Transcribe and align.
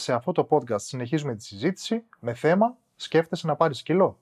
Σε 0.00 0.12
αυτό 0.12 0.32
το 0.32 0.46
podcast 0.50 0.80
συνεχίζουμε 0.80 1.34
τη 1.34 1.44
συζήτηση 1.44 2.04
με 2.20 2.34
θέμα 2.34 2.76
«Σκέφτεσαι 2.96 3.46
να 3.46 3.56
πάρεις 3.56 3.78
σκύλο» 3.78 4.18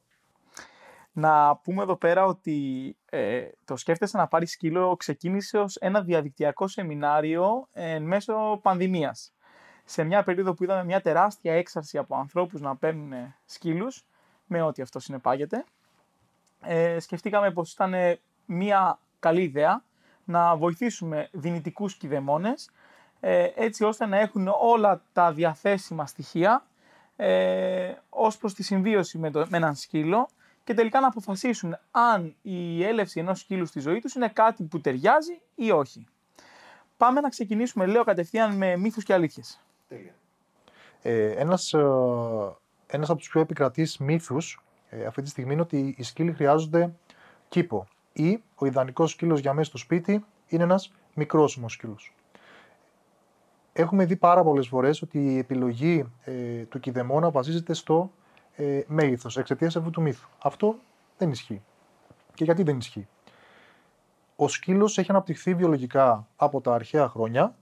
να 1.12 1.56
πούμε 1.56 1.82
εδώ 1.82 1.96
πέρα 1.96 2.24
ότι 2.24 2.96
ε, 3.10 3.48
το 3.64 3.76
σκέφτεσαι 3.76 4.16
να 4.16 4.26
πάρεις 4.26 4.50
σκύλο 4.50 4.96
ξεκίνησε 4.96 5.58
ως 5.58 5.76
ένα 5.76 6.02
διαδικτυακό 6.02 6.68
σεμινάριο 6.68 7.68
εν 7.72 8.02
μέσω 8.02 8.58
πανδημίας. 8.62 9.32
Σε 9.84 10.04
μια 10.04 10.22
περίοδο 10.22 10.54
που 10.54 10.64
είδαμε 10.64 10.84
μια 10.84 11.00
τεράστια 11.00 11.54
έξαρση 11.54 11.98
από 11.98 12.16
ανθρώπους 12.16 12.60
να 12.60 12.76
παίρνουν 12.76 13.34
σκύλους, 13.44 14.04
με 14.46 14.62
ό,τι 14.62 14.82
αυτό 14.82 15.00
συνεπάγεται, 15.00 15.64
ε, 16.60 17.00
σκεφτήκαμε 17.00 17.50
πως 17.50 17.72
ήταν 17.72 17.94
μια 18.46 18.98
καλή 19.18 19.42
ιδέα 19.42 19.84
να 20.24 20.56
βοηθήσουμε 20.56 21.28
δυνητικούς 21.32 21.96
κηδεμόνες, 21.96 22.66
ε, 22.66 22.77
έτσι 23.54 23.84
ώστε 23.84 24.06
να 24.06 24.18
έχουν 24.18 24.48
όλα 24.60 25.02
τα 25.12 25.32
διαθέσιμα 25.32 26.06
στοιχεία 26.06 26.62
ε, 27.20 27.94
ως 28.08 28.36
προς 28.36 28.54
τη 28.54 28.62
συμβίωση 28.62 29.18
με, 29.18 29.30
το, 29.30 29.46
με 29.48 29.56
έναν 29.56 29.74
σκύλο 29.74 30.28
και 30.64 30.74
τελικά 30.74 31.00
να 31.00 31.06
αποφασίσουν 31.06 31.78
αν 31.90 32.34
η 32.42 32.84
έλευση 32.84 33.20
ενός 33.20 33.40
σκύλου 33.40 33.66
στη 33.66 33.80
ζωή 33.80 33.98
τους 33.98 34.14
είναι 34.14 34.28
κάτι 34.28 34.62
που 34.62 34.80
ταιριάζει 34.80 35.40
ή 35.54 35.70
όχι. 35.70 36.06
Πάμε 36.96 37.20
να 37.20 37.28
ξεκινήσουμε, 37.28 37.86
λέω, 37.86 38.04
κατευθείαν 38.04 38.56
με 38.56 38.76
μύθους 38.76 39.04
και 39.04 39.12
αλήθειες. 39.12 39.60
Τέλεια. 39.88 40.14
Ε, 41.02 41.30
ένας, 41.30 41.72
ε, 41.72 41.78
ένας 42.86 43.10
από 43.10 43.18
τους 43.18 43.28
πιο 43.28 43.40
επικρατείς 43.40 43.98
μύθους 43.98 44.62
ε, 44.90 45.04
αυτή 45.04 45.22
τη 45.22 45.28
στιγμή 45.28 45.52
είναι 45.52 45.62
ότι 45.62 45.94
οι 45.98 46.02
σκύλοι 46.02 46.32
χρειάζονται 46.32 46.94
κήπο 47.48 47.86
ή 48.12 48.42
ο 48.54 48.66
ιδανικός 48.66 49.10
σκύλος 49.10 49.40
για 49.40 49.52
μέσα 49.52 49.68
στο 49.68 49.78
σπίτι 49.78 50.24
είναι 50.48 50.62
ένας 50.62 50.92
μικρός 51.14 51.60
σκύλος. 51.66 52.12
Έχουμε 53.80 54.04
δει 54.04 54.16
πάρα 54.16 54.42
πολλές 54.42 54.68
φορές 54.68 55.02
ότι 55.02 55.18
η 55.18 55.38
επιλογή 55.38 56.12
ε, 56.24 56.32
του 56.62 56.80
κηδεμόνα 56.80 57.30
βασίζεται 57.30 57.74
στο 57.74 58.10
ε, 58.56 58.80
μέγεθος 58.86 59.36
εξαιτίας 59.36 59.76
αυτού 59.76 59.90
του 59.90 60.00
μύθου. 60.00 60.28
Αυτό 60.42 60.76
δεν 61.18 61.30
ισχύει. 61.30 61.62
Και 62.34 62.44
γιατί 62.44 62.62
δεν 62.62 62.76
ισχύει; 62.76 63.08
Ο 64.36 64.48
σκύλος 64.48 64.98
έχει 64.98 65.10
αναπτυχθεί 65.10 65.54
βιολογικά 65.54 66.26
από 66.36 66.60
τα 66.60 66.74
αρχαία 66.74 67.08
χρόνια 67.08 67.54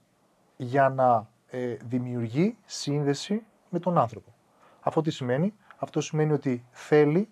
για 0.57 0.89
να 0.89 1.29
ε, 1.47 1.75
δημιουργεί 1.85 2.57
σύνδεση 2.65 3.43
με 3.69 3.79
τον 3.79 3.97
άνθρωπο. 3.97 4.33
Αυτό 4.81 5.01
τι 5.01 5.11
σημαίνει; 5.11 5.53
Αυτό 5.77 6.01
σημαίνει 6.01 6.31
ότι 6.31 6.65
θέλει 6.71 7.29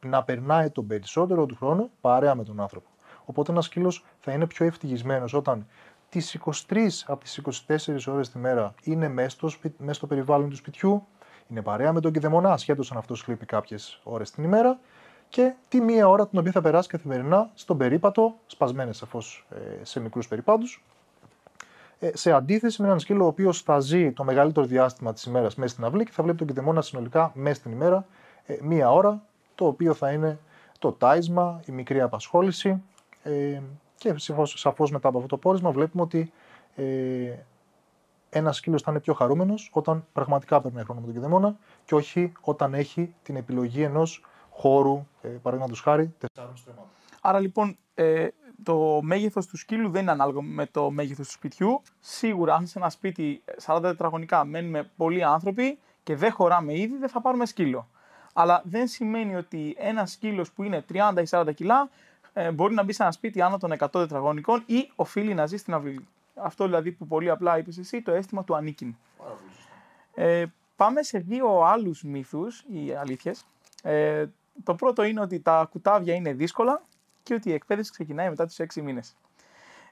να 0.00 0.22
περνάει 0.22 0.70
τον 0.70 0.86
περισσότερο 0.86 1.46
του 1.46 1.56
χρόνου 1.56 1.90
παρέα 2.00 2.34
με 2.34 2.44
τον 2.44 2.60
άνθρωπο. 2.60 2.88
Οπότε 3.24 3.52
ένας 3.52 3.64
σκύλος 3.64 4.04
θα 4.18 4.32
είναι 4.32 4.46
πιο 4.46 4.66
ευτυχισμένος 4.66 5.34
όταν 5.34 5.66
τις 6.08 6.38
23 6.68 6.88
από 7.06 7.24
τις 7.24 7.40
24 7.68 7.96
ώρες 8.06 8.30
τη 8.30 8.38
μέρα 8.38 8.74
είναι 8.82 9.08
μέσα 9.08 9.28
στο, 9.28 9.50
μέσα 9.78 9.94
στο 9.94 10.06
περιβάλλον 10.06 10.50
του 10.50 10.56
σπιτιού, 10.56 11.06
είναι 11.48 11.62
παρέα 11.62 11.92
με 11.92 12.00
τον 12.00 12.12
κηδεμονά, 12.12 12.52
ασχέτως 12.52 12.92
αν 12.92 12.98
αυτός 12.98 13.26
λείπει 13.26 13.46
κάποιες 13.46 14.00
ώρες 14.02 14.30
την 14.30 14.44
ημέρα, 14.44 14.78
και 15.28 15.54
τη 15.68 15.80
μία 15.80 16.08
ώρα 16.08 16.28
την 16.28 16.38
οποία 16.38 16.52
θα 16.52 16.60
περάσει 16.60 16.88
καθημερινά 16.88 17.50
στον 17.54 17.76
περίπατο, 17.76 18.34
σπασμένες 18.46 18.96
σαφώς 18.96 19.46
ε, 19.50 19.84
σε 19.84 20.00
μικρούς 20.00 20.28
περιπάτους, 20.28 20.84
ε, 21.98 22.10
σε 22.14 22.32
αντίθεση 22.32 22.80
με 22.80 22.86
έναν 22.86 23.00
σκύλο 23.00 23.24
ο 23.24 23.26
οποίος 23.26 23.62
θα 23.62 23.80
ζει 23.80 24.12
το 24.12 24.24
μεγαλύτερο 24.24 24.66
διάστημα 24.66 25.12
της 25.12 25.24
ημέρας 25.24 25.54
μέσα 25.54 25.72
στην 25.72 25.84
αυλή 25.84 26.04
και 26.04 26.12
θα 26.12 26.22
βλέπει 26.22 26.38
τον 26.38 26.46
κηδεμόνα 26.46 26.82
συνολικά 26.82 27.32
μέσα 27.34 27.54
στην 27.54 27.72
ημέρα, 27.72 28.06
ε, 28.46 28.56
μία 28.62 28.90
ώρα, 28.90 29.22
το 29.54 29.66
οποίο 29.66 29.94
θα 29.94 30.10
είναι 30.10 30.38
το 30.78 30.92
τάισμα, 30.92 31.60
η 31.66 31.72
μικρή 31.72 32.00
απασχόληση. 32.00 32.82
Και 33.98 34.14
σαφώ 34.44 34.86
μετά 34.90 35.08
από 35.08 35.16
αυτό 35.16 35.28
το 35.28 35.36
πόρισμα 35.36 35.70
βλέπουμε 35.70 36.02
ότι 36.02 36.32
ένας 38.30 38.56
σκύλος 38.56 38.82
θα 38.82 38.90
είναι 38.90 39.00
πιο 39.00 39.14
χαρούμενος 39.14 39.70
όταν 39.72 40.06
πραγματικά 40.12 40.60
περνάει 40.60 40.84
χρόνο 40.84 41.00
με 41.00 41.06
τον 41.06 41.14
κηδεμόνα 41.14 41.56
και 41.84 41.94
όχι 41.94 42.32
όταν 42.40 42.74
έχει 42.74 43.14
την 43.22 43.36
επιλογή 43.36 43.82
ενός 43.82 44.24
χώρου, 44.50 45.06
ε, 45.22 45.28
παραδείγματος 45.28 45.80
χάρη, 45.80 46.14
τεσσάρων 46.18 46.56
στρεμμάτων. 46.56 46.90
Άρα 47.20 47.40
λοιπόν 47.40 47.76
ε, 47.94 48.28
το 48.62 49.00
μέγεθος 49.02 49.46
του 49.46 49.56
σκύλου 49.56 49.90
δεν 49.90 50.02
είναι 50.02 50.10
ανάλογο 50.10 50.42
με 50.42 50.66
το 50.66 50.90
μέγεθος 50.90 51.26
του 51.26 51.32
σπιτιού. 51.32 51.82
Σίγουρα, 52.00 52.54
αν 52.54 52.66
σε 52.66 52.78
ένα 52.78 52.90
σπίτι 52.90 53.42
40 53.66 53.78
τετραγωνικά 53.82 54.44
μένουμε 54.44 54.90
πολλοί 54.96 55.24
άνθρωποι 55.24 55.78
και 56.02 56.16
δεν 56.16 56.32
χωράμε 56.32 56.78
ήδη, 56.78 56.96
δεν 56.96 57.08
θα 57.08 57.20
πάρουμε 57.20 57.46
σκύλο. 57.46 57.88
Αλλά 58.32 58.62
δεν 58.64 58.86
σημαίνει 58.86 59.36
ότι 59.36 59.74
ένας 59.78 60.10
σκύλος 60.10 60.52
που 60.52 60.62
είναι 60.62 60.84
30 60.92 61.22
ή 61.22 61.26
40 61.30 61.54
κιλά 61.54 61.88
ε, 62.38 62.50
μπορεί 62.50 62.74
να 62.74 62.82
μπει 62.82 62.92
σε 62.92 63.02
ένα 63.02 63.12
σπίτι 63.12 63.40
άνω 63.40 63.58
των 63.58 63.72
100 63.78 63.88
τετραγωνικών 63.90 64.62
ή 64.66 64.90
οφείλει 64.94 65.34
να 65.34 65.46
ζει 65.46 65.56
στην 65.56 65.74
αυλή. 65.74 66.06
Αυτό 66.34 66.64
δηλαδή 66.64 66.92
που 66.92 67.06
πολύ 67.06 67.30
απλά 67.30 67.58
είπες 67.58 67.78
εσύ, 67.78 68.02
το 68.02 68.12
αίσθημα 68.12 68.44
του 68.44 68.56
ανήκειν. 68.56 68.96
Ε, 70.14 70.44
πάμε 70.76 71.02
σε 71.02 71.18
δύο 71.18 71.60
άλλους 71.60 72.02
μύθους 72.02 72.64
ή 72.68 72.94
αλήθειες. 72.94 73.46
Ε, 73.82 74.26
το 74.64 74.74
πρώτο 74.74 75.02
είναι 75.02 75.20
ότι 75.20 75.40
τα 75.40 75.68
κουτάβια 75.70 76.14
είναι 76.14 76.32
δύσκολα 76.32 76.82
και 77.22 77.34
ότι 77.34 77.48
η 77.48 77.52
εκπαίδευση 77.52 77.90
ξεκινάει 77.92 78.28
μετά 78.28 78.46
τους 78.46 78.58
έξι 78.58 78.82
μήνες. 78.82 79.16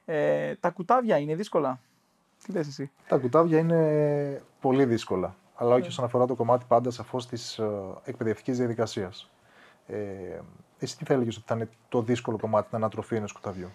Ε, 0.05 0.55
τα 0.55 0.71
κουτάβια 0.71 1.17
είναι 1.17 1.35
δύσκολα; 1.35 1.81
Τι 2.45 2.53
λες 2.53 2.67
εσύ; 2.69 2.91
Τα 3.09 3.19
κουτάβια 3.19 3.59
είναι 3.59 4.43
πολύ 4.61 4.85
δύσκολα. 4.85 5.37
Αλλά 5.55 5.75
όχι 5.75 5.89
όσον 5.89 6.05
αφορά 6.05 6.27
το 6.27 6.35
κομμάτι 6.35 6.65
πάντα 6.69 6.91
σαφώς 6.91 7.27
της 7.27 7.59
ε, 7.59 7.71
εκπαιδευτικής 8.05 8.59
διαδικασίας. 8.59 9.31
Ε, 9.87 10.41
εσύ 10.85 10.97
τι 10.99 11.05
θα 11.05 11.15
έλεγες 11.15 11.37
ότι 11.37 11.47
θα 11.47 11.55
είναι 11.55 11.69
το 11.89 12.03
δύσκολο 12.03 12.39
κομμάτι 12.39 12.69
την 12.69 12.77
ανατροφή 12.77 13.17
ενός 13.17 13.33
κουταβιού; 13.33 13.69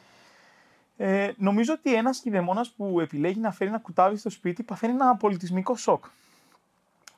Ε, 0.98 1.32
νομίζω 1.38 1.74
ότι 1.74 1.96
ένας 1.96 2.20
κηδεμόνα 2.20 2.66
που 2.78 3.00
επιλέγει 3.00 3.40
να 3.40 3.52
φέρει 3.52 3.70
ένα 3.70 3.80
κουτάβι 3.80 4.18
στο 4.18 4.30
σπίτι 4.30 4.64
παθαίνει 4.64 4.94
ένα 4.94 5.16
πολιτισμικό 5.16 5.76
σοκ. 5.76 6.06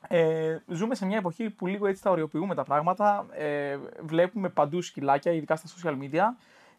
Ε, 0.08 0.58
ζούμε 0.66 0.94
σε 0.94 1.06
μια 1.06 1.16
εποχή 1.16 1.50
που 1.50 1.66
λίγο 1.66 1.86
έτσι 1.86 2.02
τα 2.02 2.10
οριοποιούμε 2.10 2.54
τα 2.54 2.64
πράγματα. 2.64 3.26
Ε, 3.30 3.78
βλέπουμε 4.00 4.48
παντού 4.48 4.82
σκυλάκια, 4.82 5.32
ειδικά 5.32 5.56
στα 5.56 5.68
social 5.76 5.98
media. 5.98 6.22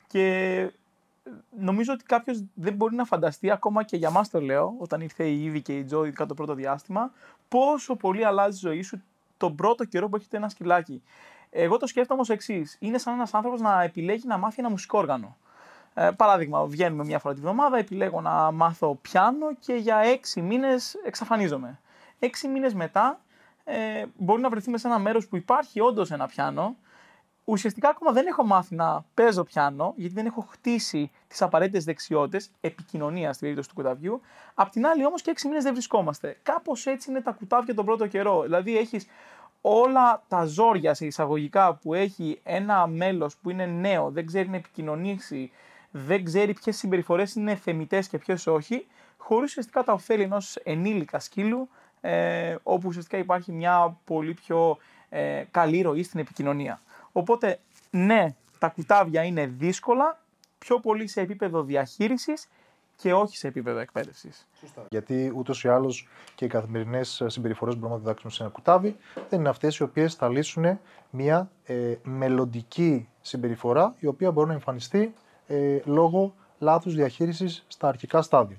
Και 0.08 0.72
νομίζω 1.60 1.94
ότι 1.94 2.04
κάποιος 2.04 2.44
δεν 2.54 2.74
μπορεί 2.74 2.96
να 2.96 3.06
φανταστεί, 3.06 3.52
ακόμα 3.52 3.84
και 3.84 3.98
για 3.98 4.10
μας 4.10 4.30
το 4.30 4.42
λέω, 4.42 4.76
όταν 4.78 5.02
ήρθε 5.02 5.24
η 5.28 5.44
Ήβη 5.44 5.62
και 5.62 5.78
η 5.78 5.84
Τζο, 5.84 6.06
ειδικά 6.06 6.26
το 6.26 6.34
πρώτο 6.34 6.54
διάστημα, 6.54 7.12
πόσο 7.48 7.96
πολύ 7.96 8.26
αλλάζει 8.26 8.56
η 8.56 8.60
ζωή 8.60 8.82
σου 8.82 9.02
τον 9.38 9.56
πρώτο 9.56 9.86
καιρό 9.86 10.10
που 10.10 10.16
έχετε 10.16 10.38
ένα 10.38 10.50
σκυλάκι. 10.50 11.04
Εγώ 11.56 11.78
το 11.78 11.88
σκέφτομαι 11.88 12.22
ως 12.22 12.30
εξής. 12.30 12.78
Είναι 12.80 12.98
σαν 12.98 13.14
ένας 13.14 13.34
άνθρωπος 13.34 13.62
να 13.62 13.84
επιλέγει 13.84 14.28
να 14.28 14.38
μάθει 14.38 14.56
ένα 14.60 14.70
μουσικό 14.70 14.98
όργανο. 14.98 15.38
Ε, 15.94 16.10
παράδειγμα, 16.16 16.66
βγαίνουμε 16.66 17.04
μια 17.04 17.20
φορά 17.20 17.34
τη 17.34 17.40
βδομάδα, 17.40 17.78
επιλέγω 17.78 18.22
να 18.22 18.52
μάθω 18.52 18.96
πιάνο 19.02 19.54
και 19.60 19.74
για 19.74 19.98
έξι 19.98 20.42
μήνες 20.42 20.96
εξαφανίζομαι. 21.06 21.80
Έξι 22.20 22.48
μήνες 22.48 22.74
μετά 22.74 23.20
ε, 23.64 24.06
μπορεί 24.18 24.42
να 24.42 24.50
βρεθούμε 24.50 24.78
σε 24.78 24.88
ένα 24.88 25.00
μέρος 25.00 25.28
που 25.28 25.36
υπάρχει 25.36 25.80
όντως 25.80 26.12
ένα 26.12 26.28
πιάνο. 26.28 26.76
Ουσιαστικά 27.46 27.90
ακόμα 27.90 28.12
δεν 28.12 28.28
έχω 28.28 28.46
μάθει 28.46 28.76
να 28.76 29.06
παίζω 29.14 29.44
πιάνο, 29.44 29.94
γιατί 29.96 30.14
δεν 30.14 30.26
έχω 30.26 30.42
χτίσει 30.42 31.12
τις 31.28 31.42
απαραίτητες 31.42 31.84
δεξιότητες 31.84 32.52
επικοινωνία 32.62 33.28
στην 33.28 33.40
περίπτωση 33.40 33.70
του 33.70 33.76
κουταβιού. 33.76 34.22
Απ' 34.54 34.70
την 34.70 34.86
άλλη 34.86 35.06
όμως 35.06 35.22
και 35.22 35.30
έξι 35.30 35.48
μήνες 35.48 35.64
δεν 35.64 35.74
βρισκόμαστε. 35.74 36.40
Κάπως 36.44 36.86
έτσι 36.86 37.10
είναι 37.10 37.22
τα 37.22 37.32
κουτάβια 37.32 37.74
τον 37.74 37.86
πρώτο 37.86 38.08
καιρό. 38.08 38.42
Δηλαδή 38.42 38.78
έχεις 38.78 39.08
όλα 39.66 40.24
τα 40.28 40.46
ζόρια 40.46 40.94
σε 40.94 41.06
εισαγωγικά 41.06 41.74
που 41.74 41.94
έχει 41.94 42.40
ένα 42.44 42.88
μέλος 42.88 43.38
που 43.38 43.50
είναι 43.50 43.66
νέο, 43.66 44.12
δεν 44.12 44.26
ξέρει 44.26 44.50
να 44.50 44.56
επικοινωνήσει, 44.56 45.52
δεν 45.92 46.24
ξέρει 46.24 46.54
ποιες 46.54 46.78
συμπεριφορές 46.78 47.36
είναι 47.36 47.56
θεμητές 47.56 48.08
και 48.08 48.18
ποιες 48.18 48.48
όχι, 48.48 48.88
χωρίς 49.18 49.50
ουσιαστικά 49.50 49.84
τα 49.84 49.94
ωφέλη 49.94 50.24
ενός 50.24 50.56
ενήλικα 50.56 51.20
σκύλου, 51.20 51.70
ε, 52.02 52.56
όπου 52.64 52.88
ουσιαστικά 52.88 53.18
υπάρχει 53.18 53.52
μια 53.52 53.98
πολύ 54.06 54.34
πιο 54.34 54.78
ε, 55.10 55.44
καλή 55.52 55.82
ροή 55.82 56.04
στην 56.04 56.20
επικοινωνία. 56.20 56.82
Οπότε, 57.12 57.60
ναι, 57.90 58.36
τα 58.60 58.68
κουτάβια 58.68 59.24
είναι 59.24 59.46
δύσκολα, 59.46 60.22
πιο 60.58 60.80
πολύ 60.80 61.08
σε 61.08 61.22
επίπεδο 61.22 61.64
διαχείρισης 61.64 62.48
και 63.04 63.14
όχι 63.14 63.38
σε 63.38 63.48
επίπεδο 63.48 63.80
εκπαίδευσης. 63.80 64.48
Γιατί 64.90 65.32
ούτως 65.36 65.64
ή 65.64 65.68
άλλως 65.68 66.08
και 66.36 66.46
οι 66.46 66.48
καθημερινές 66.48 67.24
συμπεριφορές 67.26 67.74
που 67.74 67.80
μπορούμε 67.80 67.98
να 67.98 68.04
διδάξουμε 68.04 68.32
σε 68.32 68.44
ένα 68.44 68.52
κουτάβι 68.52 68.96
δεν 69.30 69.40
είναι 69.40 69.50
αυτές 69.50 69.78
οι 69.78 69.84
οποίες 69.84 70.14
θα 70.14 70.30
λύσουν 70.30 70.80
μια 71.10 71.52
ε, 71.64 71.96
μελλοντική 72.04 73.08
συμπεριφορά 73.22 73.96
η 74.00 74.08
οποία 74.08 74.32
μπορεί 74.32 74.48
να 74.48 74.54
εμφανιστεί 74.54 75.14
ε, 75.48 75.80
λόγω 75.86 76.34
λάθους 76.60 76.96
διαχείρισης 76.96 77.66
στα 77.68 77.88
αρχικά 77.88 78.22
στάδια. 78.22 78.58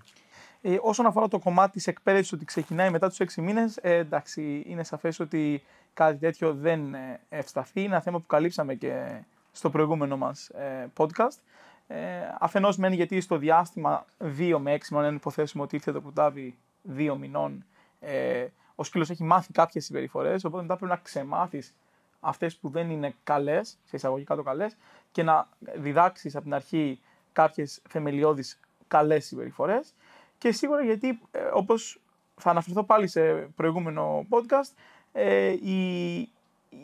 Ε, 0.60 0.76
όσον 0.80 1.06
αφορά 1.06 1.28
το 1.28 1.38
κομμάτι 1.38 1.72
της 1.72 1.86
εκπαίδευσης 1.86 2.32
ότι 2.32 2.44
ξεκινάει 2.44 2.90
μετά 2.90 3.08
τους 3.08 3.18
6 3.18 3.42
μήνες, 3.42 3.78
ε, 3.82 3.94
εντάξει, 3.94 4.62
είναι 4.66 4.84
σαφές 4.84 5.20
ότι 5.20 5.62
κάτι 5.94 6.18
τέτοιο 6.18 6.54
δεν 6.54 6.94
ε, 6.94 7.20
ευσταθεί. 7.28 7.80
Είναι 7.80 7.94
ένα 7.94 8.02
θέμα 8.02 8.18
που 8.18 8.26
καλύψαμε 8.26 8.74
και 8.74 9.22
στο 9.52 9.70
προηγούμενο 9.70 10.16
μας 10.16 10.48
ε, 10.48 10.90
podcast. 10.96 11.38
Ε, 11.86 11.96
Αφενός 12.38 12.76
μένει 12.76 12.94
γιατί 12.94 13.20
στο 13.20 13.36
διάστημα 13.36 14.06
2 14.18 14.56
με 14.58 14.72
6 14.72 14.90
μήνων, 14.90 15.06
αν 15.06 15.14
υποθέσουμε 15.14 15.62
ότι 15.62 15.76
ήρθε 15.76 15.92
το 15.92 16.00
κουτάβι 16.00 16.58
2 16.96 17.16
μηνών, 17.18 17.64
ε, 18.00 18.46
ο 18.74 18.84
σκύλος 18.84 19.10
έχει 19.10 19.24
μάθει 19.24 19.52
κάποιες 19.52 19.84
συμπεριφορές, 19.84 20.44
οπότε 20.44 20.62
μετά 20.62 20.76
πρέπει 20.76 20.92
να 20.92 20.98
ξεμάθεις 20.98 21.74
αυτές 22.20 22.56
που 22.56 22.68
δεν 22.68 22.90
είναι 22.90 23.14
καλές, 23.24 23.68
σε 23.84 23.96
εισαγωγικά 23.96 24.36
το 24.36 24.42
καλές, 24.42 24.76
και 25.12 25.22
να 25.22 25.48
διδάξεις 25.76 26.34
από 26.34 26.44
την 26.44 26.54
αρχή 26.54 27.00
κάποιες 27.32 27.82
θεμελιώδεις 27.88 28.60
καλές 28.88 29.24
συμπεριφορές. 29.24 29.94
Και 30.38 30.52
σίγουρα 30.52 30.82
γιατί, 30.82 31.20
ε, 31.30 31.40
όπως 31.52 32.00
θα 32.34 32.50
αναφερθώ 32.50 32.84
πάλι 32.84 33.06
σε 33.08 33.32
προηγούμενο 33.34 34.26
podcast, 34.30 34.72
ε, 35.12 35.48
η, 35.48 36.28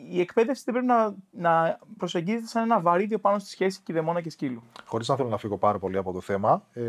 η 0.09 0.19
εκπαίδευση 0.19 0.63
δεν 0.65 0.73
πρέπει 0.73 0.89
να, 0.89 1.15
να 1.31 1.79
προσεγγίζεται 1.97 2.47
σαν 2.47 2.63
ένα 2.63 2.79
βαρύδιο 2.79 3.19
πάνω 3.19 3.39
στη 3.39 3.49
σχέση 3.49 3.81
κηδεμόνα 3.83 4.21
και 4.21 4.29
σκύλου. 4.29 4.63
Χωρίς 4.85 5.07
να 5.07 5.15
θέλω 5.15 5.29
να 5.29 5.37
φύγω 5.37 5.57
πάρα 5.57 5.79
πολύ 5.79 5.97
από 5.97 6.11
το 6.11 6.21
θέμα, 6.21 6.63
ε, 6.73 6.83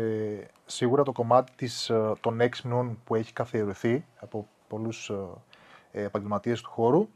σίγουρα 0.65 1.03
το 1.03 1.11
κομμάτι 1.11 1.51
της, 1.55 1.89
ε, 1.89 2.11
των 2.21 2.41
έξι 2.41 2.67
μηνών 2.67 2.97
που 3.03 3.15
έχει 3.15 3.33
καθιερωθεί 3.33 4.05
από 4.19 4.47
πολλούς 4.67 5.11
ε, 5.91 6.03
επαγγελματίες 6.03 6.61
του 6.61 6.69
χώρου 6.69 7.07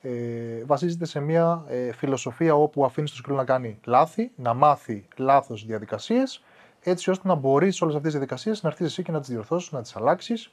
ε, 0.00 0.64
βασίζεται 0.64 1.04
σε 1.04 1.20
μια 1.20 1.64
ε, 1.68 1.92
φιλοσοφία 1.92 2.54
όπου 2.54 2.84
αφήνεις 2.84 3.10
το 3.10 3.16
σκύλο 3.16 3.36
να 3.36 3.44
κάνει 3.44 3.78
λάθη, 3.84 4.30
να 4.36 4.54
μάθει 4.54 5.06
λάθος 5.16 5.66
διαδικασίες, 5.66 6.42
έτσι 6.82 7.10
ώστε 7.10 7.28
να 7.28 7.34
μπορείς 7.34 7.82
όλες 7.82 7.94
αυτές 7.94 8.10
τις 8.10 8.20
διαδικασίες 8.20 8.62
να 8.62 8.68
έρθεις 8.68 8.86
εσύ 8.86 9.02
και 9.02 9.12
να 9.12 9.20
τις 9.20 9.28
διορθώσεις, 9.28 9.72
να 9.72 9.82
τις 9.82 9.96
αλλάξεις. 9.96 10.52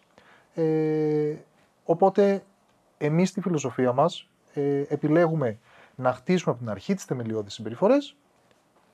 Ε, 0.53 1.35
οπότε, 1.83 2.43
εμείς 2.97 3.29
στη 3.29 3.41
φιλοσοφία 3.41 3.93
μας 3.93 4.29
ε, 4.55 4.83
επιλέγουμε 4.87 5.59
να 5.95 6.13
χτίσουμε 6.13 6.51
από 6.51 6.59
την 6.63 6.71
αρχή 6.71 6.93
τις 6.93 7.03
θεμελιώδεις 7.03 7.53
συμπεριφορές, 7.53 8.15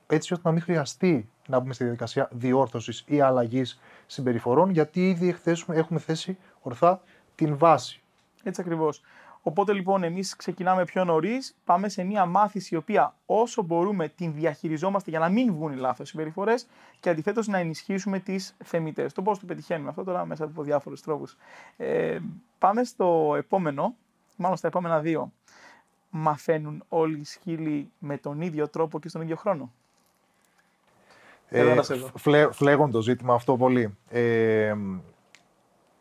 έτσι 0.06 0.32
ώστε 0.32 0.48
να 0.48 0.54
μην 0.54 0.62
χρειαστεί 0.62 1.28
να 1.48 1.58
μπούμε 1.58 1.74
στη 1.74 1.82
διαδικασία 1.82 2.28
διόρθωσης 2.32 3.04
ή 3.06 3.20
αλλαγής 3.20 3.80
συμπεριφορών, 4.06 4.70
γιατί 4.70 5.08
ήδη 5.08 5.36
έχουμε 5.68 5.98
θέσει 5.98 6.38
ορθά 6.60 7.00
την 7.34 7.58
βάση. 7.58 8.02
Έτσι 8.42 8.60
ακριβώς. 8.60 9.02
Οπότε 9.44 9.72
λοιπόν 9.72 10.02
εμείς 10.02 10.36
ξεκινάμε 10.36 10.84
πιο 10.84 11.04
νωρίς, 11.04 11.56
πάμε 11.64 11.88
σε 11.88 12.02
μια 12.02 12.26
μάθηση 12.26 12.74
η 12.74 12.76
οποία 12.76 13.14
όσο 13.26 13.62
μπορούμε 13.62 14.08
την 14.08 14.34
διαχειριζόμαστε 14.34 15.10
για 15.10 15.18
να 15.18 15.28
μην 15.28 15.52
βγουν 15.52 15.72
οι 15.72 15.76
λάθος 15.76 16.08
συμπεριφορές 16.08 16.66
και 17.00 17.08
αντιθέτως 17.08 17.46
να 17.46 17.58
ενισχύσουμε 17.58 18.18
τις 18.18 18.56
θεμητές. 18.64 19.12
Το 19.12 19.22
πώς 19.22 19.38
το 19.38 19.46
πετυχαίνουμε 19.46 19.88
αυτό 19.88 20.04
τώρα 20.04 20.24
μέσα 20.24 20.44
από 20.44 20.62
διάφορους 20.62 21.00
τρόπους. 21.00 21.36
Ε, 21.76 22.18
πάμε 22.58 22.84
στο 22.84 23.34
επόμενο, 23.36 23.94
μάλλον 24.36 24.56
στα 24.56 24.66
επόμενα 24.66 25.00
δύο. 25.00 25.32
Μαθαίνουν 26.14 26.84
όλοι 26.88 27.18
οι 27.18 27.24
σκύλοι 27.24 27.90
με 27.98 28.18
τον 28.18 28.40
ίδιο 28.40 28.68
τρόπο 28.68 29.00
και 29.00 29.08
στον 29.08 29.20
ίδιο 29.20 29.36
χρόνο; 29.36 29.72
Ε, 31.48 31.74
φλέ, 32.52 32.76
το 32.90 33.00
ζήτημα 33.02 33.34
αυτό 33.34 33.56
πολύ. 33.56 33.96
Ε, 34.08 34.74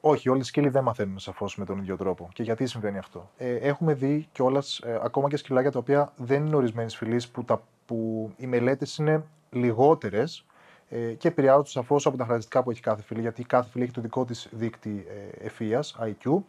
όχι, 0.01 0.29
όλοι 0.29 0.39
οι 0.39 0.43
σκύλοι 0.43 0.69
δεν 0.69 0.83
μαθαίνουν 0.83 1.19
σαφώς 1.19 1.57
με 1.57 1.65
τον 1.65 1.77
ίδιο 1.77 1.97
τρόπο. 1.97 2.29
Και 2.33 2.43
γιατί 2.43 2.65
συμβαίνει 2.65 2.97
αυτό; 2.97 3.29
Ε, 3.37 3.55
έχουμε 3.55 3.93
δει 3.93 4.27
κιόλας 4.31 4.79
ε, 4.79 4.99
ακόμα 5.03 5.29
και 5.29 5.37
σκυλάκια 5.37 5.71
τα 5.71 5.79
οποία 5.79 6.13
δεν 6.15 6.45
είναι 6.45 6.55
ορισμένης 6.55 6.95
φυλής, 6.95 7.29
που, 7.29 7.45
που 7.85 8.31
οι 8.37 8.47
μελέτες 8.47 8.97
είναι 8.97 9.23
λιγότερες 9.49 10.45
ε, 10.93 11.13
και 11.13 11.27
επηρεάζονται 11.27 11.69
σαφώ 11.69 11.95
από 11.95 12.09
τα 12.09 12.23
χαρακτηριστικά 12.23 12.63
που 12.63 12.71
έχει 12.71 12.81
κάθε 12.81 13.01
φυλή, 13.01 13.21
γιατί 13.21 13.43
κάθε 13.43 13.69
φυλή 13.69 13.83
έχει 13.83 13.93
το 13.93 14.01
δικό 14.01 14.25
της 14.25 14.47
δείκτη 14.51 15.05
ε, 15.39 15.45
ευφυα, 15.45 15.83
IQ. 15.99 16.41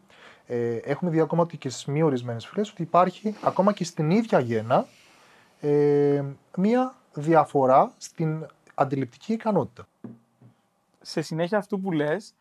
Ε, 0.47 0.77
έχουμε 0.77 1.11
δει 1.11 1.21
ακόμα 1.21 1.47
και 1.47 1.69
στις 1.69 1.85
μη 1.85 2.03
ορισμένες 2.03 2.47
φυλές 2.47 2.71
ότι 2.71 2.83
υπάρχει 2.83 3.35
ακόμα 3.43 3.73
και 3.73 3.85
στην 3.85 4.11
ίδια 4.11 4.39
γένα 4.41 4.87
ε, 5.61 6.25
μία 6.56 6.94
διαφορά 7.15 7.93
στην 7.99 8.47
αντιληπτική 8.75 9.33
ικανότητα. 9.33 9.89
Σε 11.00 11.23
συνέχεια 11.23 11.59
αυτού 11.59 11.81
που 11.81 11.93
λες, 11.93 12.35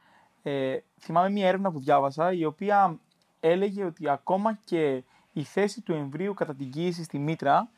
ε, 0.44 0.78
θυμάμαι 1.00 1.30
μια 1.30 1.48
έρευνα 1.48 1.72
που 1.72 1.80
διάβασα 1.80 2.34
η 2.34 2.46
οποία 2.46 3.00
έλεγε 3.40 3.84
ότι 3.84 4.10
ακόμα 4.10 4.60
και 4.66 5.04
η 5.34 5.44
θέση 5.44 5.82
του 5.82 5.94
εμβρίου 5.94 6.34
κατά 6.34 6.56
την 6.56 6.72
κοίηση 6.72 7.04
στη 7.04 7.20
μήτρα 7.20 7.70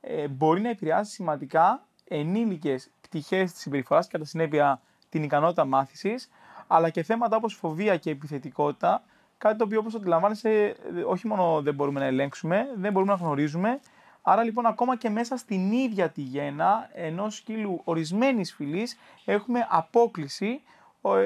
ε, 0.00 0.28
μπορεί 0.28 0.60
να 0.60 0.68
επηρεάσει 0.68 1.12
σημαντικά 1.12 1.86
ενήλικες 2.08 2.90
πτυχές 3.12 3.52
της 3.52 3.60
συμπεριφοράς 3.60 4.08
κατά 4.08 4.24
συνέπεια 4.24 4.80
την 5.08 5.22
ικανότητα 5.22 5.64
μάθησης 5.64 6.30
αλλά 6.66 6.90
και 6.90 7.02
θέματα 7.02 7.36
όπως 7.36 7.54
φοβία 7.54 7.96
και 7.96 8.10
επιθετικότητα 8.10 9.02
κάτι 9.38 9.58
το 9.58 9.64
οποίο 9.64 9.78
όπως 9.78 9.94
αντιλαμβάνεσαι 9.94 10.76
όχι 11.06 11.26
μόνο 11.26 11.62
δεν 11.62 11.74
μπορούμε 11.74 12.00
να 12.00 12.06
ελέγξουμε, 12.06 12.66
δεν 12.74 12.92
μπορούμε 12.92 13.12
να 13.12 13.18
γνωρίζουμε 13.18 13.80
Άρα 14.22 14.42
λοιπόν 14.42 14.66
ακόμα 14.66 14.96
και 14.96 15.10
μέσα 15.10 15.36
στην 15.36 15.72
ίδια 15.72 16.08
τη 16.08 16.20
γένα 16.20 16.88
ενός 16.92 17.36
σκύλου 17.36 17.80
ορισμένης 17.84 18.54
φυλής 18.54 18.98
έχουμε 19.24 19.66
απόκληση 19.70 20.62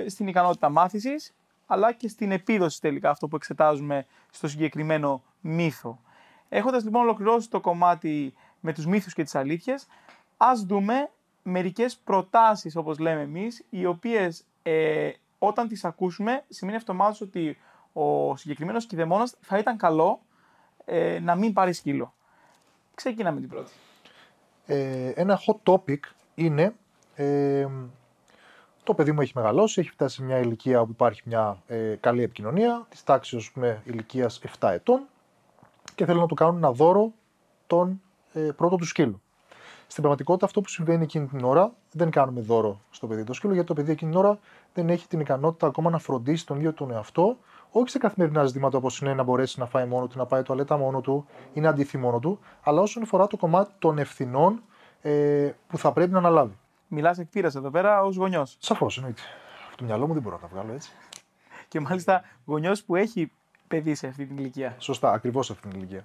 στην 0.06 0.26
ικανότητα 0.26 0.68
μάθησης, 0.68 1.34
αλλά 1.66 1.92
και 1.92 2.08
στην 2.08 2.32
επίδοση 2.32 2.80
τελικά, 2.80 3.10
αυτό 3.10 3.28
που 3.28 3.36
εξετάζουμε 3.36 4.06
στο 4.30 4.48
συγκεκριμένο 4.48 5.22
μύθο. 5.40 6.00
Έχοντας 6.48 6.84
λοιπόν 6.84 7.02
ολοκληρώσει 7.02 7.50
το 7.50 7.60
κομμάτι 7.60 8.34
με 8.60 8.72
τους 8.72 8.86
μύθους 8.86 9.12
και 9.14 9.22
τις 9.22 9.34
αλήθειες, 9.34 9.86
ας 10.36 10.62
δούμε 10.62 11.10
μερικές 11.48 11.96
προτάσεις, 11.96 12.76
όπως 12.76 12.98
λέμε 12.98 13.20
εμείς, 13.20 13.64
οι 13.70 13.86
οποίες 13.86 14.44
ε, 14.62 15.10
όταν 15.38 15.68
τις 15.68 15.84
ακούσουμε, 15.84 16.44
σημαίνει 16.48 16.76
αυτομάτως 16.76 17.20
ότι 17.20 17.58
ο 17.92 18.36
συγκεκριμένος 18.36 18.86
κηδεμόνας 18.86 19.36
θα 19.40 19.58
ήταν 19.58 19.76
καλό 19.76 20.20
ε, 20.84 21.18
να 21.18 21.34
μην 21.34 21.52
πάρει 21.52 21.72
σκύλο. 21.72 22.14
Ξεκινάμε 22.94 23.40
την 23.40 23.48
πρώτη. 23.48 23.72
Ε, 24.66 25.08
ένα 25.08 25.40
hot 25.46 25.72
topic 25.72 26.00
είναι 26.34 26.74
ε, 27.14 27.66
το 28.82 28.94
παιδί 28.94 29.12
μου 29.12 29.20
έχει 29.20 29.32
μεγαλώσει, 29.34 29.80
έχει 29.80 29.90
φτάσει 29.90 30.16
σε 30.16 30.22
μια 30.22 30.38
ηλικία 30.38 30.80
όπου 30.80 30.90
υπάρχει 30.90 31.22
μια 31.24 31.62
ε, 31.66 31.94
καλή 32.00 32.22
επικοινωνία, 32.22 32.86
της 32.88 33.04
τάξης 33.04 33.50
με 33.54 33.82
ηλικίας 33.84 34.40
7 34.58 34.68
ετών 34.72 35.06
και 35.94 36.04
θέλω 36.04 36.20
να 36.20 36.26
του 36.26 36.34
κάνουν 36.34 36.56
ένα 36.56 36.72
δώρο 36.72 37.12
τον 37.66 38.00
ε, 38.32 38.40
πρώτο 38.40 38.76
του 38.76 38.84
σκύλου. 38.84 39.20
Στην 39.86 40.02
πραγματικότητα, 40.02 40.46
αυτό 40.46 40.60
που 40.60 40.68
συμβαίνει 40.68 41.02
εκείνη 41.02 41.26
την 41.26 41.44
ώρα, 41.44 41.72
δεν 41.92 42.10
κάνουμε 42.10 42.40
δώρο 42.40 42.80
στο 42.90 43.06
παιδί 43.06 43.24
το 43.24 43.32
σκύλο, 43.32 43.52
γιατί 43.52 43.68
το 43.68 43.74
παιδί 43.74 43.92
εκείνη 43.92 44.10
την 44.10 44.20
ώρα 44.20 44.38
δεν 44.74 44.88
έχει 44.88 45.08
την 45.08 45.20
ικανότητα 45.20 45.66
ακόμα 45.66 45.90
να 45.90 45.98
φροντίσει 45.98 46.46
τον 46.46 46.56
ίδιο 46.56 46.72
τον 46.72 46.90
εαυτό, 46.90 47.36
όχι 47.70 47.88
σε 47.88 47.98
καθημερινά 47.98 48.44
ζητήματα 48.44 48.78
όπως 48.78 49.00
είναι 49.00 49.14
να 49.14 49.22
μπορέσει 49.22 49.58
να 49.58 49.66
φάει 49.66 49.86
μόνο 49.86 50.06
του, 50.06 50.18
να 50.18 50.26
πάει 50.26 50.42
τουαλέτα 50.42 50.76
μόνο 50.76 51.00
του 51.00 51.26
ή 51.52 51.60
να 51.60 51.68
αντιθεί 51.68 51.98
μόνο 51.98 52.18
του, 52.18 52.38
αλλά 52.62 52.80
όσον 52.80 53.02
αφορά 53.02 53.26
το 53.26 53.36
κομμάτι 53.36 53.72
των 53.78 53.98
ευθυνών 53.98 54.62
ε, 55.02 55.50
που 55.66 55.78
θα 55.78 55.92
πρέπει 55.92 56.12
να 56.12 56.18
αναλάβει. 56.18 56.58
Μιλάς 56.88 57.18
εκπείρα 57.18 57.46
εδώ 57.46 57.70
πέρα 57.70 58.02
ως 58.02 58.16
γονιός. 58.16 58.56
Σαφώς, 58.58 58.96
εννοείται. 58.96 59.22
Από 59.68 59.76
το 59.76 59.84
μυαλό 59.84 60.06
μου 60.06 60.12
δεν 60.12 60.22
μπορώ 60.22 60.34
να 60.34 60.42
τα 60.42 60.48
βγάλω 60.52 60.72
έτσι. 60.72 60.90
Και 61.68 61.80
μάλιστα 61.80 62.22
γονιός 62.44 62.82
που 62.82 62.96
έχει 62.96 63.32
παιδί 63.68 63.94
σε 63.94 64.06
αυτή 64.06 64.26
την 64.26 64.38
ηλικία. 64.38 64.74
Σωστά, 64.78 65.12
ακριβώς 65.12 65.46
σε 65.46 65.52
αυτή 65.52 65.68
την 65.68 65.78
ηλικία. 65.78 66.04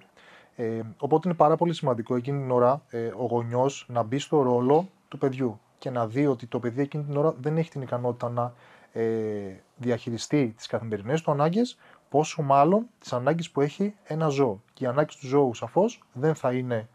Ε, 0.56 0.80
οπότε 0.98 1.28
είναι 1.28 1.36
πάρα 1.36 1.56
πολύ 1.56 1.74
σημαντικό 1.74 2.16
εκείνη 2.16 2.40
την 2.40 2.50
ώρα 2.50 2.82
ε, 2.88 3.06
ο 3.06 3.24
γονιός 3.24 3.86
να 3.88 4.02
μπει 4.02 4.18
στο 4.18 4.42
ρόλο 4.42 4.88
του 5.08 5.18
παιδιού 5.18 5.60
και 5.78 5.90
να 5.90 6.06
δει 6.06 6.26
ότι 6.26 6.46
το 6.46 6.58
παιδί 6.58 6.82
εκείνη 6.82 7.04
την 7.04 7.16
ώρα 7.16 7.34
δεν 7.40 7.56
έχει 7.56 7.70
την 7.70 7.82
ικανότητα 7.82 8.28
να 8.28 8.52
ε, 8.92 9.56
διαχειριστεί 9.76 10.52
τις 10.56 10.66
καθημερινές 10.66 11.22
του 11.22 11.30
ανάγκες, 11.30 11.78
πόσο 12.08 12.42
μάλλον 12.42 12.86
τις 12.98 13.12
ανάγκες 13.12 13.50
που 13.50 13.60
έχει 13.60 13.94
ένα 14.04 14.28
ζώο. 14.28 14.62
Και 14.72 14.84
οι 14.84 14.86
ανάγκες 14.86 15.16
του 15.16 15.26
ζώου 15.26 15.54
σαφώς 15.54 16.02
δεν 16.12 16.34
θα 16.34 16.52
είναι 16.52 16.88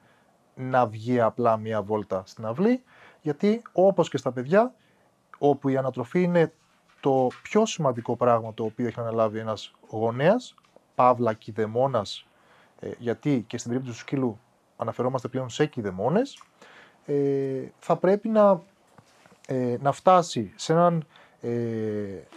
να 0.56 0.88
βγει 0.88 1.20
απλά 1.20 1.58
μία 1.58 1.82
βόλτα 1.82 2.24
στην 2.26 2.46
αυλή, 2.46 2.84
γιατί 3.22 3.62
όπως 3.72 4.10
και 4.10 4.18
στα 4.18 4.32
παιδιά, 4.32 4.74
όπου 5.38 5.70
η 5.70 5.78
ανατροφή 5.78 6.22
είναι 6.22 6.54
το 7.00 7.28
πιο 7.42 7.66
σημαντικό 7.66 8.16
πράγμα 8.16 8.54
το 8.54 8.64
οποίο 8.64 8.88
έχει 8.88 9.00
αναλάβει 9.00 9.40
ένας 9.40 9.74
γονέας, 9.90 10.56
παύλα 10.96 11.34
κηδεμόνας, 11.34 12.28
ε, 12.80 12.90
γιατί 12.98 13.44
και 13.48 13.58
στην 13.58 13.72
περίπτωση 13.72 13.98
του 13.98 14.04
σκύλου 14.06 14.40
αναφερόμαστε 14.78 15.28
πλέον 15.28 15.50
σε 15.50 15.66
κηδεμόνες, 15.66 16.44
ε, 17.06 17.62
θα 17.80 17.96
πρέπει 17.96 18.30
να, 18.30 18.62
ε, 19.48 19.78
να 19.82 19.92
φτάσει 19.92 20.54
σε, 20.56 20.74
έναν, 20.74 21.06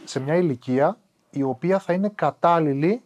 σε 0.04 0.20
μια 0.20 0.36
ηλικία 0.36 0.98
η 1.30 1.42
οποία 1.42 1.78
θα 1.78 1.92
είναι 1.92 2.08
κατάλληλη 2.14 3.02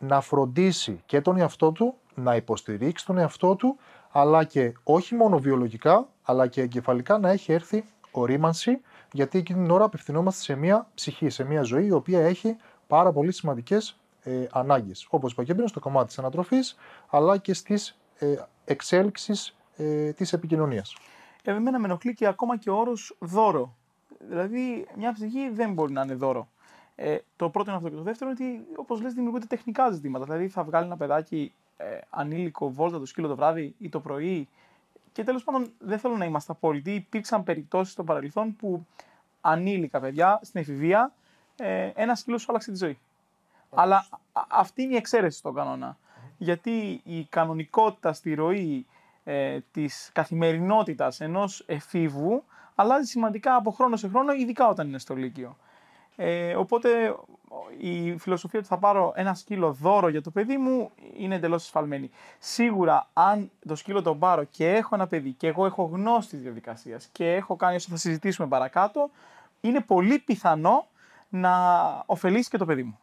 να 0.00 0.20
φροντίσει 0.20 1.02
και 1.06 1.20
τον 1.20 1.38
εαυτό 1.38 1.72
του, 1.72 1.94
να 2.14 2.36
υποστηρίξει 2.36 3.06
τον 3.06 3.18
εαυτό 3.18 3.54
του, 3.54 3.76
αλλά 4.10 4.44
και 4.44 4.72
όχι 4.82 5.14
μόνο 5.14 5.38
βιολογικά, 5.38 6.08
αλλά 6.22 6.46
και 6.46 6.60
εγκεφαλικά 6.60 7.18
να 7.18 7.30
έχει 7.30 7.52
έρθει 7.52 7.84
ορίμανση, 8.10 8.80
γιατί 9.12 9.38
εκείνη 9.38 9.62
την 9.62 9.70
ώρα 9.70 9.84
απευθυνόμαστε 9.84 10.42
σε 10.42 10.54
μια 10.54 10.88
ψυχή, 10.94 11.28
σε 11.28 11.44
μια 11.44 11.62
ζωή 11.62 11.86
η 11.86 11.92
οποία 11.92 12.20
έχει 12.20 12.56
πάρα 12.86 13.12
πολύ 13.12 13.32
σημαντικές 13.32 13.96
ε, 14.26 14.46
ανάγκες. 14.50 15.06
Όπως 15.10 15.32
είπα 15.32 15.44
και 15.44 15.54
πριν, 15.54 15.68
στο 15.68 15.80
κομμάτι 15.80 16.06
της 16.06 16.18
ανατροφής, 16.18 16.76
αλλά 17.10 17.36
και 17.36 17.54
στις 17.54 17.98
ε, 18.18 18.34
εξέλιξει 18.64 19.32
ε, 19.76 20.12
της 20.12 20.32
επικοινωνίας. 20.32 20.96
Εμένα 21.42 21.78
με 21.78 21.86
ενοχλεί 21.86 22.14
και 22.14 22.26
ακόμα 22.26 22.56
και 22.56 22.70
ο 22.70 22.76
όρος 22.76 23.16
δώρο. 23.18 23.74
Δηλαδή, 24.18 24.86
μια 24.96 25.12
ψυχή 25.12 25.50
δεν 25.50 25.72
μπορεί 25.72 25.92
να 25.92 26.02
είναι 26.02 26.14
δώρο. 26.14 26.48
Ε, 26.94 27.18
το 27.36 27.50
πρώτο 27.50 27.70
είναι 27.70 27.78
αυτό. 27.78 27.90
Και 27.90 27.96
το 27.96 28.02
δεύτερο 28.02 28.30
είναι 28.30 28.38
ότι, 28.40 28.66
όπως 28.76 29.00
λες, 29.00 29.12
δημιουργούνται 29.12 29.46
τεχνικά 29.46 29.90
ζητήματα. 29.90 30.24
Δηλαδή, 30.24 30.48
θα 30.48 30.64
βγάλει 30.64 30.86
ένα 30.86 30.96
παιδάκι 30.96 31.52
ε, 31.76 31.84
ανήλικο 32.10 32.70
βόλτα 32.70 32.98
το 32.98 33.06
σκύλο 33.06 33.28
το 33.28 33.36
βράδυ 33.36 33.74
ή 33.78 33.88
το 33.88 34.00
πρωί 34.00 34.48
και 35.16 35.24
τέλος 35.24 35.44
πάντων, 35.44 35.72
δεν 35.78 35.98
θέλω 35.98 36.16
να 36.16 36.24
είμαστε 36.24 36.52
απόλυτοι. 36.52 36.94
Υπήρξαν 36.94 37.42
περιπτώσεις 37.42 37.92
στο 37.92 38.04
παρελθόν 38.04 38.56
που 38.56 38.86
ανήλικα 39.40 40.00
παιδιά 40.00 40.40
στην 40.42 40.60
εφηβεία 40.60 41.12
ε, 41.56 41.90
ένα 41.94 42.14
σκύλο 42.14 42.38
σου 42.38 42.46
άλλαξε 42.48 42.70
τη 42.70 42.76
ζωή. 42.76 42.98
Αλλά 43.76 44.06
αυτή 44.48 44.82
είναι 44.82 44.94
η 44.94 44.96
εξαίρεση 44.96 45.38
στον 45.38 45.54
κανόνα. 45.54 45.96
Γιατί 46.38 47.00
η 47.04 47.24
κανονικότητα 47.24 48.12
στη 48.12 48.34
ροή 48.34 48.86
ε, 49.24 49.58
της 49.72 50.10
καθημερινότητας 50.12 51.20
ενός 51.20 51.64
εφήβου 51.66 52.44
αλλάζει 52.74 53.06
σημαντικά 53.06 53.54
από 53.54 53.70
χρόνο 53.70 53.96
σε 53.96 54.08
χρόνο, 54.08 54.32
ειδικά 54.32 54.68
όταν 54.68 54.88
είναι 54.88 54.98
στο 54.98 55.14
Λύκειο. 55.14 55.56
Ε, 56.16 56.54
οπότε 56.54 57.14
η 57.78 58.16
φιλοσοφία 58.18 58.58
ότι 58.58 58.68
θα 58.68 58.78
πάρω 58.78 59.12
ένα 59.16 59.34
σκύλο 59.34 59.72
δώρο 59.72 60.08
για 60.08 60.22
το 60.22 60.30
παιδί 60.30 60.56
μου 60.56 60.90
είναι 61.16 61.34
εντελώς 61.34 61.62
ασφαλμένη. 61.64 62.10
Σίγουρα, 62.38 63.08
αν 63.12 63.50
το 63.68 63.74
σκύλο 63.74 64.02
το 64.02 64.14
πάρω 64.14 64.44
και 64.44 64.72
έχω 64.72 64.94
ένα 64.94 65.06
παιδί 65.06 65.32
και 65.32 65.46
εγώ 65.46 65.66
έχω 65.66 65.84
γνώση 65.84 66.28
της 66.28 66.40
διαδικασίας 66.40 67.08
και 67.12 67.34
έχω 67.34 67.56
κάνει 67.56 67.76
όσο 67.76 67.88
θα 67.90 67.96
συζητήσουμε 67.96 68.48
παρακάτω, 68.48 69.10
είναι 69.60 69.80
πολύ 69.80 70.18
πιθανό 70.18 70.86
να 71.28 71.52
ωφελήσει 72.06 72.50
και 72.50 72.58
το 72.58 72.64
παιδί 72.64 72.82
μου. 72.82 72.98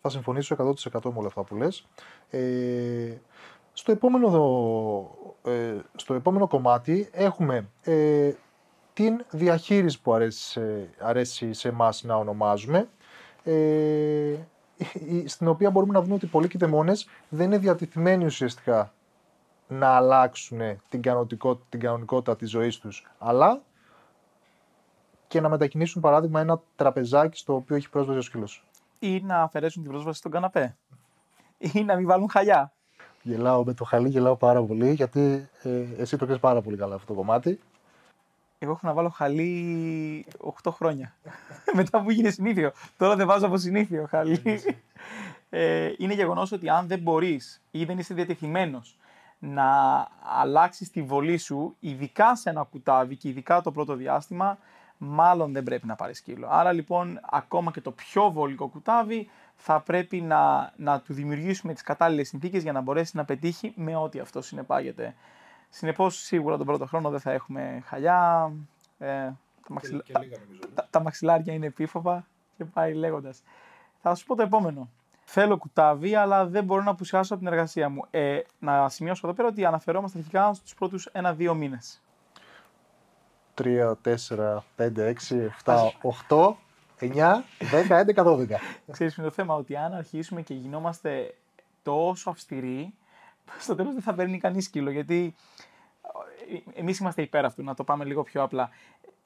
Θα 0.00 0.08
συμφωνήσω 0.08 0.56
100% 0.58 1.02
με 1.02 1.12
όλα 1.16 1.26
αυτά 1.26 1.42
που 1.42 1.56
λες. 1.56 1.86
Ε, 2.30 3.16
στο, 3.72 3.92
επόμενο, 3.92 5.10
ε, 5.42 5.76
στο 5.96 6.14
επόμενο 6.14 6.46
κομμάτι 6.46 7.08
έχουμε 7.12 7.68
ε, 7.82 8.32
την 8.92 9.24
διαχείριση 9.30 10.00
που 10.00 10.12
αρέσει, 10.12 10.90
αρέσει 11.00 11.52
σε 11.52 11.68
εμάς 11.68 12.02
να 12.02 12.14
ονομάζουμε, 12.16 12.88
ε, 13.44 14.34
στην 15.26 15.48
οποία 15.48 15.70
μπορούμε 15.70 15.92
να 15.92 16.02
δούμε 16.02 16.14
ότι 16.14 16.26
πολλοί 16.26 16.48
κηδεμόνες 16.48 17.08
δεν 17.28 17.46
είναι 17.46 17.58
διατεθειμένοι 17.58 18.24
ουσιαστικά 18.24 18.92
να 19.68 19.88
αλλάξουν 19.88 20.60
την 20.88 21.02
κανονικότητα, 21.02 21.66
την 21.68 21.80
κανονικότητα 21.80 22.36
της 22.36 22.50
ζωής 22.50 22.78
τους, 22.78 23.10
αλλά 23.18 23.62
και 25.28 25.40
να 25.40 25.48
μετακινήσουν 25.48 26.02
παράδειγμα 26.02 26.40
ένα 26.40 26.60
τραπεζάκι 26.76 27.38
στο 27.38 27.54
οποίο 27.54 27.76
έχει 27.76 27.90
πρόσβαση 27.90 28.18
ο 28.18 28.22
σκύλος. 28.22 28.67
Ή 28.98 29.20
να 29.20 29.42
αφαιρέσουν 29.42 29.82
την 29.82 29.90
πρόσβαση 29.90 30.18
στον 30.18 30.30
καναπέ. 30.30 30.76
Ή 31.58 31.84
να 31.84 31.96
μην 31.96 32.06
βάλουν 32.06 32.30
χαλιά. 32.30 32.72
Γελάω 33.22 33.64
με 33.64 33.74
το 33.74 33.84
χαλί, 33.84 34.08
γελάω 34.08 34.36
πάρα 34.36 34.62
πολύ, 34.62 34.92
γιατί 34.92 35.48
ε, 35.62 35.84
εσύ 35.96 36.16
το 36.16 36.24
ξέρει 36.24 36.40
πάρα 36.40 36.62
πολύ 36.62 36.76
καλά 36.76 36.94
αυτό 36.94 37.06
το 37.06 37.14
κομμάτι. 37.14 37.60
Εγώ 38.58 38.72
έχω 38.72 38.80
να 38.82 38.92
βάλω 38.92 39.08
χαλί 39.08 40.26
8 40.62 40.70
χρόνια. 40.72 41.14
Μετά 41.74 42.02
που 42.02 42.10
γίνει 42.10 42.30
συνήθιο. 42.30 42.72
Τώρα 42.96 43.16
δεν 43.16 43.26
βάζω 43.26 43.46
από 43.46 43.56
συνήθιο 43.56 44.06
χαλί. 44.08 44.40
ε, 45.50 45.92
είναι 45.98 46.14
γεγονός 46.14 46.52
ότι 46.52 46.68
αν 46.68 46.86
δεν 46.86 46.98
μπορείς 46.98 47.62
ή 47.70 47.84
δεν 47.84 47.98
είσαι 47.98 48.14
διατεθειμένος 48.14 48.98
να 49.38 49.66
αλλάξεις 50.40 50.90
τη 50.90 51.02
βολή 51.02 51.36
σου, 51.36 51.76
ειδικά 51.80 52.36
σε 52.36 52.50
ένα 52.50 52.62
κουτάβι 52.62 53.16
και 53.16 53.28
ειδικά 53.28 53.60
το 53.60 53.72
πρώτο 53.72 53.94
διάστημα, 53.94 54.58
μάλλον 54.98 55.52
δεν 55.52 55.62
πρέπει 55.62 55.86
να 55.86 55.94
πάρει 55.94 56.14
σκύλο. 56.14 56.48
Άρα 56.50 56.72
λοιπόν, 56.72 57.20
ακόμα 57.30 57.70
και 57.70 57.80
το 57.80 57.90
πιο 57.90 58.30
βολικό 58.30 58.68
κουτάβι 58.68 59.30
θα 59.56 59.80
πρέπει 59.80 60.20
να, 60.20 60.72
να 60.76 61.00
του 61.00 61.12
δημιουργήσουμε 61.12 61.72
τις 61.72 61.82
κατάλληλες 61.82 62.28
συνθήκες 62.28 62.62
για 62.62 62.72
να 62.72 62.80
μπορέσει 62.80 63.16
να 63.16 63.24
πετύχει 63.24 63.72
με 63.76 63.96
ό,τι 63.96 64.18
αυτό 64.18 64.42
συνεπάγεται. 64.42 65.14
Συνεπώς, 65.70 66.16
σίγουρα 66.16 66.56
τον 66.56 66.66
πρώτο 66.66 66.86
χρόνο 66.86 67.10
δεν 67.10 67.20
θα 67.20 67.32
έχουμε 67.32 67.82
χαλιά. 67.84 68.52
Ε, 68.98 69.06
τα, 69.06 69.36
μαξιλ... 69.68 70.02
και, 70.02 70.12
τα, 70.74 70.86
τα, 70.90 71.02
μαξιλάρια 71.02 71.52
είναι 71.52 71.66
επίφοβα 71.66 72.26
και 72.56 72.64
πάει 72.64 72.94
λέγοντας. 72.94 73.42
Θα 74.02 74.14
σου 74.14 74.26
πω 74.26 74.34
το 74.34 74.42
επόμενο. 74.42 74.88
Θέλω 75.24 75.58
κουτάβι, 75.58 76.14
αλλά 76.14 76.46
δεν 76.46 76.64
μπορώ 76.64 76.82
να 76.82 76.90
απουσιάσω 76.90 77.34
από 77.34 77.42
την 77.42 77.52
εργασία 77.52 77.88
μου. 77.88 78.04
Ε, 78.10 78.40
να 78.58 78.88
σημειώσω 78.88 79.26
εδώ 79.26 79.36
πέρα 79.36 79.48
ότι 79.48 79.64
αναφερόμαστε 79.64 80.18
αρχικά 80.18 80.54
στους 80.54 80.74
πρώτους 80.74 81.06
ένα-δύο 81.06 81.54
μήνες. 81.54 82.02
3, 83.58 83.92
4, 84.02 84.62
5, 84.76 85.14
6, 85.28 85.50
7, 85.64 85.90
8, 86.28 86.56
9, 87.00 87.44
10, 87.58 88.04
11, 88.14 88.24
12. 88.24 88.46
Ξέρεις 88.90 89.16
με 89.16 89.22
το 89.24 89.30
θέμα 89.30 89.54
ότι 89.54 89.76
αν 89.76 89.92
αρχίσουμε 89.92 90.42
και 90.42 90.54
γινόμαστε 90.54 91.34
τόσο 91.82 92.30
αυστηροί, 92.30 92.94
στο 93.58 93.74
τέλος 93.74 93.92
δεν 93.92 94.02
θα 94.02 94.14
παίρνει 94.14 94.38
κανείς 94.38 94.64
σκύλο, 94.64 94.90
γιατί 94.90 95.34
ε, 96.74 96.80
εμείς 96.80 96.98
είμαστε 96.98 97.22
υπέρ 97.22 97.44
αυτού, 97.44 97.62
να 97.62 97.74
το 97.74 97.84
πάμε 97.84 98.04
λίγο 98.04 98.22
πιο 98.22 98.42
απλά. 98.42 98.70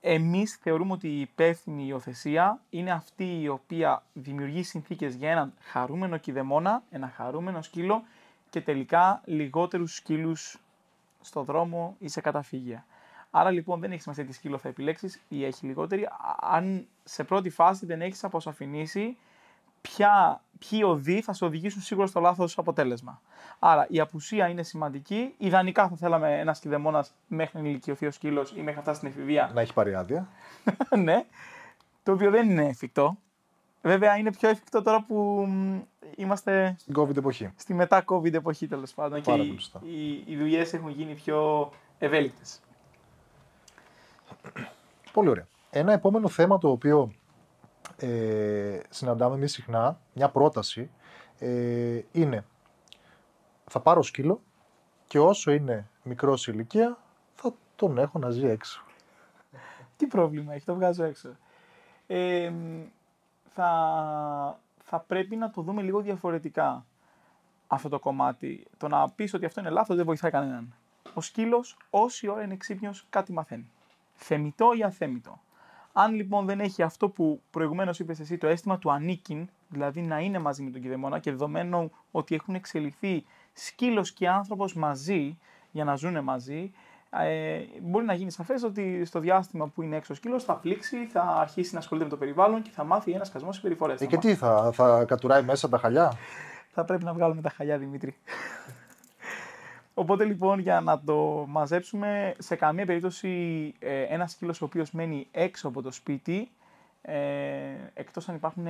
Εμείς 0.01 0.59
θεωρούμε 0.62 0.93
ότι 0.93 1.09
η 1.09 1.21
υπεύθυνη 1.21 1.87
υιοθεσία 1.87 2.61
είναι 2.71 2.91
αυτή 2.93 3.41
η 3.41 3.49
οποία 3.49 4.03
δημιουργεί 4.12 4.62
συνθήκες 4.62 5.15
για 5.15 5.31
έναν 5.31 5.55
χαρούμενο 5.61 6.17
κηδεμόνα, 6.17 6.83
ένα 6.91 7.09
χαρούμενο 7.17 7.62
σκύλο 7.62 8.03
και 8.51 8.61
τελικά 8.61 9.21
λιγότερους 9.25 9.95
σκύλους 9.95 10.59
στο 11.21 11.43
δρόμο 11.43 11.97
ή 11.99 12.09
σε 12.09 12.21
καταφύγια. 12.21 12.87
Άρα 13.35 13.51
λοιπόν 13.51 13.81
δεν 13.81 13.93
έχει 13.93 14.01
σημασία 14.01 14.25
τι 14.25 14.33
σκύλο 14.33 14.59
θα 14.59 14.69
επιλέξεις 14.69 15.21
ή 15.29 15.45
έχει 15.45 15.67
λιγότερη, 15.67 16.09
αν 16.41 16.87
σε 17.05 17.25
πρώτη 17.25 17.51
φάση 17.51 17.87
δεν 17.87 18.03
έχεις 18.03 18.25
αποσαφηνίσει 18.25 19.17
ποια, 19.81 20.43
ποιοι 20.59 20.81
οδοί 20.85 21.23
θα 21.23 21.33
σε 21.33 21.45
οδηγήσουν 21.45 21.83
σίγουρα 21.83 22.07
στο 22.07 22.21
λάθος 22.21 22.59
αποτέλεσμα. 22.59 23.21
Άρα 23.59 23.87
η 23.91 24.01
απουσία 24.01 24.49
είναι 24.49 24.62
σημαντική. 24.62 25.35
Ιδανικά 25.39 25.89
θα 25.89 25.97
θέλαμε 25.97 26.39
ένας 26.39 26.61
κηδεμόνας 26.61 27.15
μέχρι 27.27 27.62
να 27.62 27.69
ηλικιωθεί 27.69 28.07
ο 28.07 28.11
σκύλος 28.11 28.51
ή 28.51 28.59
μέχρι 28.59 28.75
να 28.75 28.81
φτάσει 28.81 28.97
στην 28.97 29.09
εφηβεία. 29.09 29.51
Να 29.55 29.61
έχει 29.61 29.73
πάρει 29.73 29.95
άδεια. 29.95 30.29
ναι. 31.05 31.25
Το 32.03 32.12
οποίο 32.12 32.31
δεν 32.31 32.51
είναι 32.51 32.67
εφικτό. 32.67 33.17
Βέβαια 33.83 34.17
είναι 34.17 34.33
πιο 34.33 34.49
εφικτό 34.49 34.83
τώρα 34.83 35.03
που 35.03 35.47
είμαστε. 36.17 36.75
Στην 36.79 36.95
COVID 36.99 37.17
εποχή. 37.17 37.53
Στη 37.57 37.75
μετά 37.75 38.05
COVID 38.07 38.33
εποχή 38.33 38.67
τέλος 38.67 38.95
πάντων. 38.95 39.23
Πάρα 39.23 39.43
και 39.43 39.49
οι, 39.85 40.25
οι, 40.25 40.25
οι 40.27 40.37
δουλειές 40.37 40.73
έχουν 40.73 40.91
γίνει 40.91 41.15
πιο 41.15 41.71
ευέλικτες. 41.99 42.61
Πολύ 45.12 45.29
ωραία. 45.29 45.47
Ένα 45.71 45.93
επόμενο 45.93 46.29
θέμα 46.29 46.59
το 46.59 46.71
οποίο 46.71 47.12
ε, 47.97 48.81
συναντάμε 48.89 49.35
εμείς 49.35 49.53
συχνά, 49.53 50.01
μια 50.12 50.29
πρόταση, 50.29 50.91
ε, 51.39 52.01
είναι 52.12 52.45
θα 53.65 53.81
πάρω 53.81 54.03
σκύλο 54.03 54.41
και 55.07 55.19
όσο 55.19 55.51
είναι 55.51 55.89
μικρός 56.03 56.49
ηλικία 56.49 56.99
θα 57.35 57.55
τον 57.77 57.99
έχω 57.99 58.19
να 58.19 58.31
ζει 58.31 58.47
έξω. 58.47 58.85
Τι 59.97 60.07
πρόβλημα 60.07 60.55
έχει, 60.55 60.65
το 60.65 60.75
βγάζω 60.75 61.05
έξω. 61.05 61.37
Ε, 62.07 62.53
θα, 63.55 64.61
θα 64.83 65.01
πρέπει 65.01 65.37
να 65.37 65.51
το 65.51 65.62
δούμε 65.62 65.83
λίγο 65.83 66.01
διαφορετικά 66.01 66.85
αυτό 67.67 67.89
το 67.89 67.99
κομμάτι. 67.99 68.67
Το 68.77 68.89
να 68.89 69.11
πεις 69.11 69.35
ότι 69.35 69.45
αυτό 69.45 69.61
είναι 69.61 69.71
λάθος 69.71 69.97
δεν 69.97 70.05
βοηθάει 70.05 70.31
κανέναν. 70.31 70.75
Ο 71.15 71.21
σκύλος 71.21 71.77
όση 71.91 72.29
ώρα 72.29 72.43
είναι 72.43 72.57
ξύπνιος 72.57 73.07
κάτι 73.11 73.33
μαθαίνει 73.33 73.71
θεμητό 74.23 74.71
ή 74.79 74.83
αθέμητο. 74.83 75.41
Αν 75.93 76.14
λοιπόν 76.14 76.47
δεν 76.47 76.61
έχει 76.61 76.83
αυτό 76.83 77.09
που 77.09 77.43
προηγουμένως 77.50 77.99
είπες 77.99 78.21
εσύ, 78.21 78.38
το 78.38 78.47
αίσθημα 78.47 78.79
του 78.79 78.93
ανήκειν, 78.93 79.49
δηλαδή 79.69 80.00
να 80.00 80.19
είναι 80.19 80.38
μαζί 80.38 80.62
με 80.62 80.71
τον 80.71 80.81
κηδεμόνα 80.81 81.19
και 81.19 81.31
δεδομένου 81.31 81.91
ότι 82.11 82.35
έχουν 82.35 82.55
εξελιχθεί 82.55 83.25
σκύλος 83.52 84.12
και 84.12 84.29
άνθρωπος 84.29 84.75
μαζί 84.75 85.38
για 85.71 85.85
να 85.85 85.95
ζουν 85.95 86.23
μαζί, 86.23 86.73
ε, 87.11 87.61
μπορεί 87.83 88.05
να 88.05 88.14
γίνει 88.14 88.31
σαφές 88.31 88.62
ότι 88.62 89.05
στο 89.05 89.21
διάστημα 89.21 89.67
που 89.67 89.83
είναι 89.83 89.97
έξω 89.97 90.12
ο 90.12 90.17
σκύλος 90.17 90.45
θα 90.45 90.55
πλήξει, 90.55 91.07
θα 91.07 91.23
αρχίσει 91.23 91.73
να 91.73 91.79
ασχολείται 91.79 92.07
με 92.07 92.11
το 92.11 92.19
περιβάλλον 92.19 92.62
και 92.62 92.71
θα 92.71 92.85
μάθει 92.85 93.12
ένας 93.12 93.26
σκασμό 93.26 93.52
συμπεριφορές. 93.52 94.00
Ε, 94.00 94.07
και 94.07 94.17
τι, 94.17 94.35
θα, 94.35 94.71
θα 94.73 95.05
κατουράει 95.05 95.43
μέσα 95.43 95.69
τα 95.69 95.79
χαλιά; 95.79 96.12
θα 96.71 96.85
πρέπει 96.85 97.05
να 97.05 97.12
βγάλουμε 97.12 97.41
τα 97.41 97.50
χαλιά, 97.50 97.79
Δημήτρη. 97.79 98.17
Οπότε 99.95 100.25
λοιπόν 100.25 100.59
για 100.59 100.81
να 100.81 101.01
το 101.01 101.45
μαζέψουμε, 101.49 102.35
σε 102.39 102.57
καμία 102.57 102.87
περίπτωση 102.87 103.29
ε, 103.79 104.03
ένας 104.03 104.31
σκύλος 104.31 104.63
ο 104.63 104.65
οποίος 104.65 104.91
μένει 104.93 105.27
έξω 105.31 105.69
από 105.69 105.83
το 105.83 105.91
σπίτι, 105.91 106.51
ε, 107.03 107.17
εκτός 107.95 108.29
αν 108.29 108.35
υπάρχουν 108.35 108.67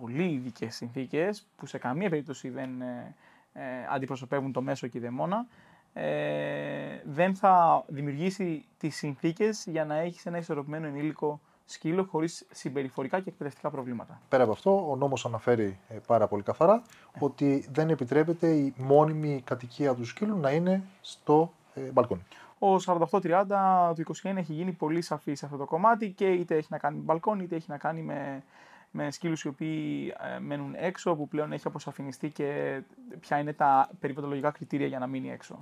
πολύ 0.00 0.24
ειδικέ 0.32 0.70
συνθήκες 0.70 1.46
που 1.56 1.66
σε 1.66 1.78
καμία 1.78 2.08
περίπτωση 2.08 2.48
δεν 2.48 2.80
ε, 2.80 3.14
ε 3.52 3.62
αντιπροσωπεύουν 3.90 4.52
το 4.52 4.62
μέσο 4.62 4.86
κηδεμόνα, 4.86 5.46
ε, 5.92 7.00
δεν 7.04 7.34
θα 7.34 7.84
δημιουργήσει 7.86 8.64
τις 8.78 8.96
συνθήκες 8.96 9.64
για 9.66 9.84
να 9.84 9.96
έχεις 9.96 10.26
ένα 10.26 10.38
ισορροπημένο 10.38 10.86
ενήλικο 10.86 11.40
σκύλο 11.72 12.04
χωρίς 12.10 12.46
συμπεριφορικά 12.50 13.20
και 13.20 13.28
εκπαιδευτικά 13.28 13.70
προβλήματα. 13.70 14.20
Πέρα 14.28 14.42
από 14.42 14.52
αυτό, 14.52 14.90
ο 14.90 14.96
νόμος 14.96 15.24
αναφέρει 15.26 15.78
ε, 15.88 15.96
πάρα 16.06 16.26
πολύ 16.26 16.42
καθαρά 16.42 16.82
ότι 17.18 17.68
δεν 17.72 17.90
επιτρέπεται 17.90 18.48
η 18.48 18.74
μόνιμη 18.76 19.42
κατοικία 19.44 19.94
του 19.94 20.04
σκύλου 20.04 20.36
να 20.36 20.50
είναι 20.50 20.82
στο 21.00 21.52
ε, 21.74 21.80
μπαλκόνι. 21.80 22.22
Ο 22.58 22.76
4830 23.20 23.92
του 23.94 24.04
21 24.22 24.36
έχει 24.36 24.52
γίνει 24.52 24.72
πολύ 24.72 25.02
σαφή 25.02 25.34
σε 25.34 25.44
αυτό 25.44 25.56
το 25.56 25.64
κομμάτι 25.64 26.10
και 26.10 26.30
είτε 26.30 26.56
έχει 26.56 26.68
να 26.70 26.78
κάνει 26.78 26.96
με 26.96 27.02
μπαλκόνι 27.02 27.42
είτε 27.42 27.56
έχει 27.56 27.70
να 27.70 27.78
κάνει 27.78 28.02
με, 28.02 28.42
με 28.90 29.10
σκύλους 29.10 29.42
οι 29.42 29.48
οποίοι 29.48 30.14
ε, 30.36 30.38
μένουν 30.38 30.74
έξω, 30.76 31.14
που 31.14 31.28
πλέον 31.28 31.52
έχει 31.52 31.66
αποσαφινιστεί 31.66 32.30
και 32.30 32.80
ποια 33.20 33.38
είναι 33.38 33.52
τα 33.52 33.88
περιβαλλοντολογικά 34.00 34.50
κριτήρια 34.50 34.86
για 34.86 34.98
να 34.98 35.06
μείνει 35.06 35.30
έξω. 35.30 35.58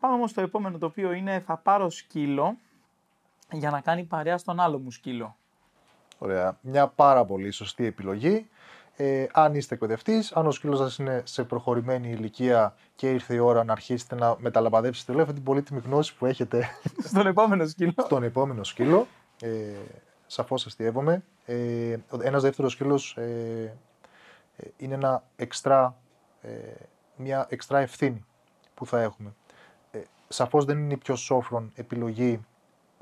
Πάμε 0.00 0.14
όμως 0.14 0.30
στο 0.30 0.40
επόμενο 0.40 0.78
το 0.78 0.86
οποίο 0.86 1.12
είναι 1.12 1.40
θα 1.40 1.56
πάρω 1.56 1.90
σκύλο 1.90 2.56
για 3.52 3.70
να 3.70 3.80
κάνει 3.80 4.04
παρέα 4.04 4.38
στον 4.38 4.60
άλλο 4.60 4.78
μου 4.78 4.90
σκύλο. 4.90 5.36
Ωραία. 6.18 6.58
Μια 6.60 6.86
πάρα 6.88 7.24
πολύ 7.24 7.50
σωστή 7.50 7.86
επιλογή. 7.86 8.48
Ε, 8.96 9.26
αν 9.32 9.54
είστε 9.54 9.74
εκπαιδευτής, 9.74 10.32
αν 10.32 10.46
ο 10.46 10.50
σκύλος 10.50 10.78
σας 10.78 10.96
είναι 10.96 11.22
σε 11.24 11.44
προχωρημένη 11.44 12.10
ηλικία 12.10 12.74
και 12.94 13.10
ήρθε 13.10 13.34
η 13.34 13.38
ώρα 13.38 13.64
να 13.64 13.72
αρχίσετε 13.72 14.14
να 14.14 14.36
μεταλαμπαδεύσετε 14.38 15.12
όλη 15.12 15.20
αυτή 15.20 15.34
την 15.34 15.42
πολύτιμη 15.42 15.80
γνώση 15.84 16.16
που 16.16 16.26
έχετε 16.26 16.68
στον 17.08 17.26
επόμενο 17.26 17.66
σκύλο. 17.66 17.94
στον 17.96 18.22
επόμενο 18.22 18.64
σκύλο. 18.64 19.06
Ε, 19.40 19.48
Σαφώς 20.26 20.66
αστείευομαι. 20.66 21.24
Ε, 21.46 21.96
ένας 22.22 22.42
δεύτερος 22.42 22.72
σκύλος 22.72 23.16
ε, 23.16 23.76
ε, 24.56 24.66
είναι 24.76 24.94
ένα 24.94 25.22
εξτρά, 25.36 25.96
ε, 26.42 26.48
μια 27.16 27.46
εξτρά 27.48 27.78
ευθύνη 27.78 28.24
που 28.74 28.86
θα 28.86 29.00
έχουμε. 29.00 29.34
Ε, 29.90 30.00
σαφώς 30.28 30.64
δεν 30.64 30.78
είναι 30.78 30.92
η 30.92 30.96
πιο 30.96 31.16
σόφρον 31.16 31.72
επιλογή 31.74 32.44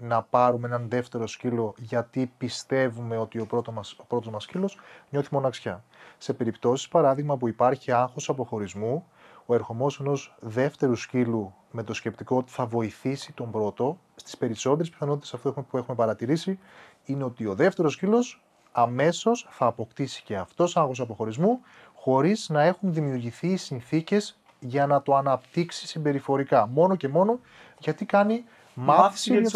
να 0.03 0.23
πάρουμε 0.23 0.67
έναν 0.67 0.89
δεύτερο 0.89 1.27
σκύλο 1.27 1.75
γιατί 1.79 2.33
πιστεύουμε 2.39 3.17
ότι 3.17 3.39
ο 3.39 3.47
πρώτο 3.47 3.73
μας, 3.73 3.97
ο 3.99 4.05
πρώτος 4.05 4.33
μας 4.33 4.43
σκύλος 4.43 4.79
νιώθει 5.11 5.29
μοναξιά. 5.35 5.85
Σε 6.19 6.33
περιπτώσεις, 6.33 6.89
παράδειγμα, 6.89 7.37
που 7.37 7.49
υπάρχει 7.49 7.93
άγχος 7.93 8.29
αποχωρισμού, 8.29 9.07
ο 9.47 9.55
ερχομός 9.55 10.01
ενός 10.01 10.35
δεύτερου 10.41 10.95
σκύλου 10.97 11.55
με 11.71 11.83
το 11.83 11.95
σκεπτικό 11.95 12.37
ότι 12.37 12.53
θα 12.53 12.67
βοηθήσει 12.67 13.33
τον 13.33 13.51
πρώτο, 13.51 13.99
στις 14.15 14.37
περισσότερες 14.37 14.91
πιθανότητες 14.91 15.35
αυτό 15.35 15.53
που 15.53 15.77
έχουμε 15.77 15.97
παρατηρήσει, 15.97 16.59
είναι 17.05 17.25
ότι 17.25 17.47
ο 17.47 17.55
δεύτερος 17.55 17.93
σκύλος 17.93 18.43
αμέσως 18.73 19.49
θα 19.51 19.67
αποκτήσει 19.67 20.23
και 20.23 20.37
αυτός 20.37 20.77
άγχος 20.77 21.01
αποχωρισμού, 21.01 21.61
χωρίς 21.95 22.49
να 22.49 22.63
έχουν 22.63 22.93
δημιουργηθεί 22.93 23.49
οι 23.49 23.57
συνθήκες 23.57 24.37
για 24.59 24.87
να 24.87 25.03
το 25.03 25.17
αναπτύξει 25.17 25.87
συμπεριφορικά. 25.87 26.67
Μόνο 26.67 26.97
και 26.97 27.09
μόνο 27.09 27.41
γιατί 27.79 28.05
κάνει 28.05 28.45
μάθηση 28.75 29.33
για 29.33 29.51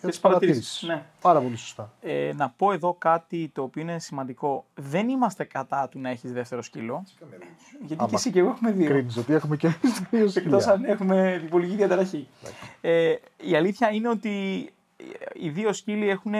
τις 0.00 0.20
παρατηρήσεις. 0.20 0.82
Ναι. 0.82 1.02
Πάρα 1.20 1.40
πολύ 1.40 1.56
σωστά. 1.56 1.92
Ε, 2.00 2.32
να 2.36 2.48
πω 2.56 2.72
εδώ 2.72 2.94
κάτι 2.98 3.50
το 3.54 3.62
οποίο 3.62 3.82
είναι 3.82 3.98
σημαντικό. 3.98 4.64
Δεν 4.74 5.08
είμαστε 5.08 5.44
κατά 5.44 5.88
του 5.88 6.00
να 6.00 6.08
έχεις 6.08 6.32
δεύτερο 6.32 6.62
σκύλο. 6.62 7.04
Γιατί 7.80 8.04
και 8.04 8.14
εσύ 8.14 8.30
και 8.30 8.38
εγώ 8.38 8.48
έχουμε 8.48 8.70
δύο. 8.70 8.88
Κρίνεις 8.88 9.16
ότι 9.16 9.32
έχουμε 9.32 9.56
και 9.56 9.68
δύο 10.10 10.28
σκύλα. 10.28 10.44
Εκτός 10.44 10.66
αν 10.66 10.84
έχουμε 10.84 11.38
διπολική 11.42 11.74
διαταραχή. 11.74 12.28
ε, 12.80 13.14
η 13.36 13.56
αλήθεια 13.56 13.90
είναι 13.90 14.08
ότι 14.08 14.68
οι 15.34 15.48
δύο 15.48 15.72
σκύλοι 15.72 16.08
έχουν 16.08 16.32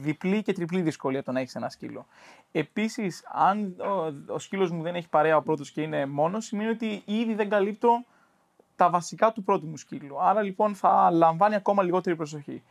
διπλή 0.00 0.42
και 0.42 0.52
τριπλή 0.52 0.80
δυσκολία 0.80 1.22
το 1.22 1.32
να 1.32 1.40
έχεις 1.40 1.54
ένα 1.54 1.68
σκύλο. 1.68 2.06
Επίσης, 2.52 3.22
αν 3.32 3.76
ο, 3.78 4.32
ο 4.34 4.38
σκύλος 4.38 4.70
μου 4.70 4.82
δεν 4.82 4.94
έχει 4.94 5.08
παρέα 5.08 5.36
ο 5.36 5.42
πρώτος 5.42 5.70
και 5.70 5.82
είναι 5.82 6.06
μόνος, 6.06 6.44
σημαίνει 6.44 6.70
ότι 6.70 7.02
ήδη 7.04 7.34
δεν 7.34 7.48
καλύπτω 7.48 8.04
τα 8.76 8.90
βασικά 8.90 9.32
του 9.32 9.42
πρώτου 9.42 9.66
μου 9.66 9.76
σκύλου. 9.76 10.22
Άρα 10.22 10.42
λοιπόν 10.42 10.74
θα 10.74 11.10
λαμβάνει 11.10 11.54
ακόμα 11.54 11.82
λιγότερη 11.82 12.16
προσοχή. 12.16 12.62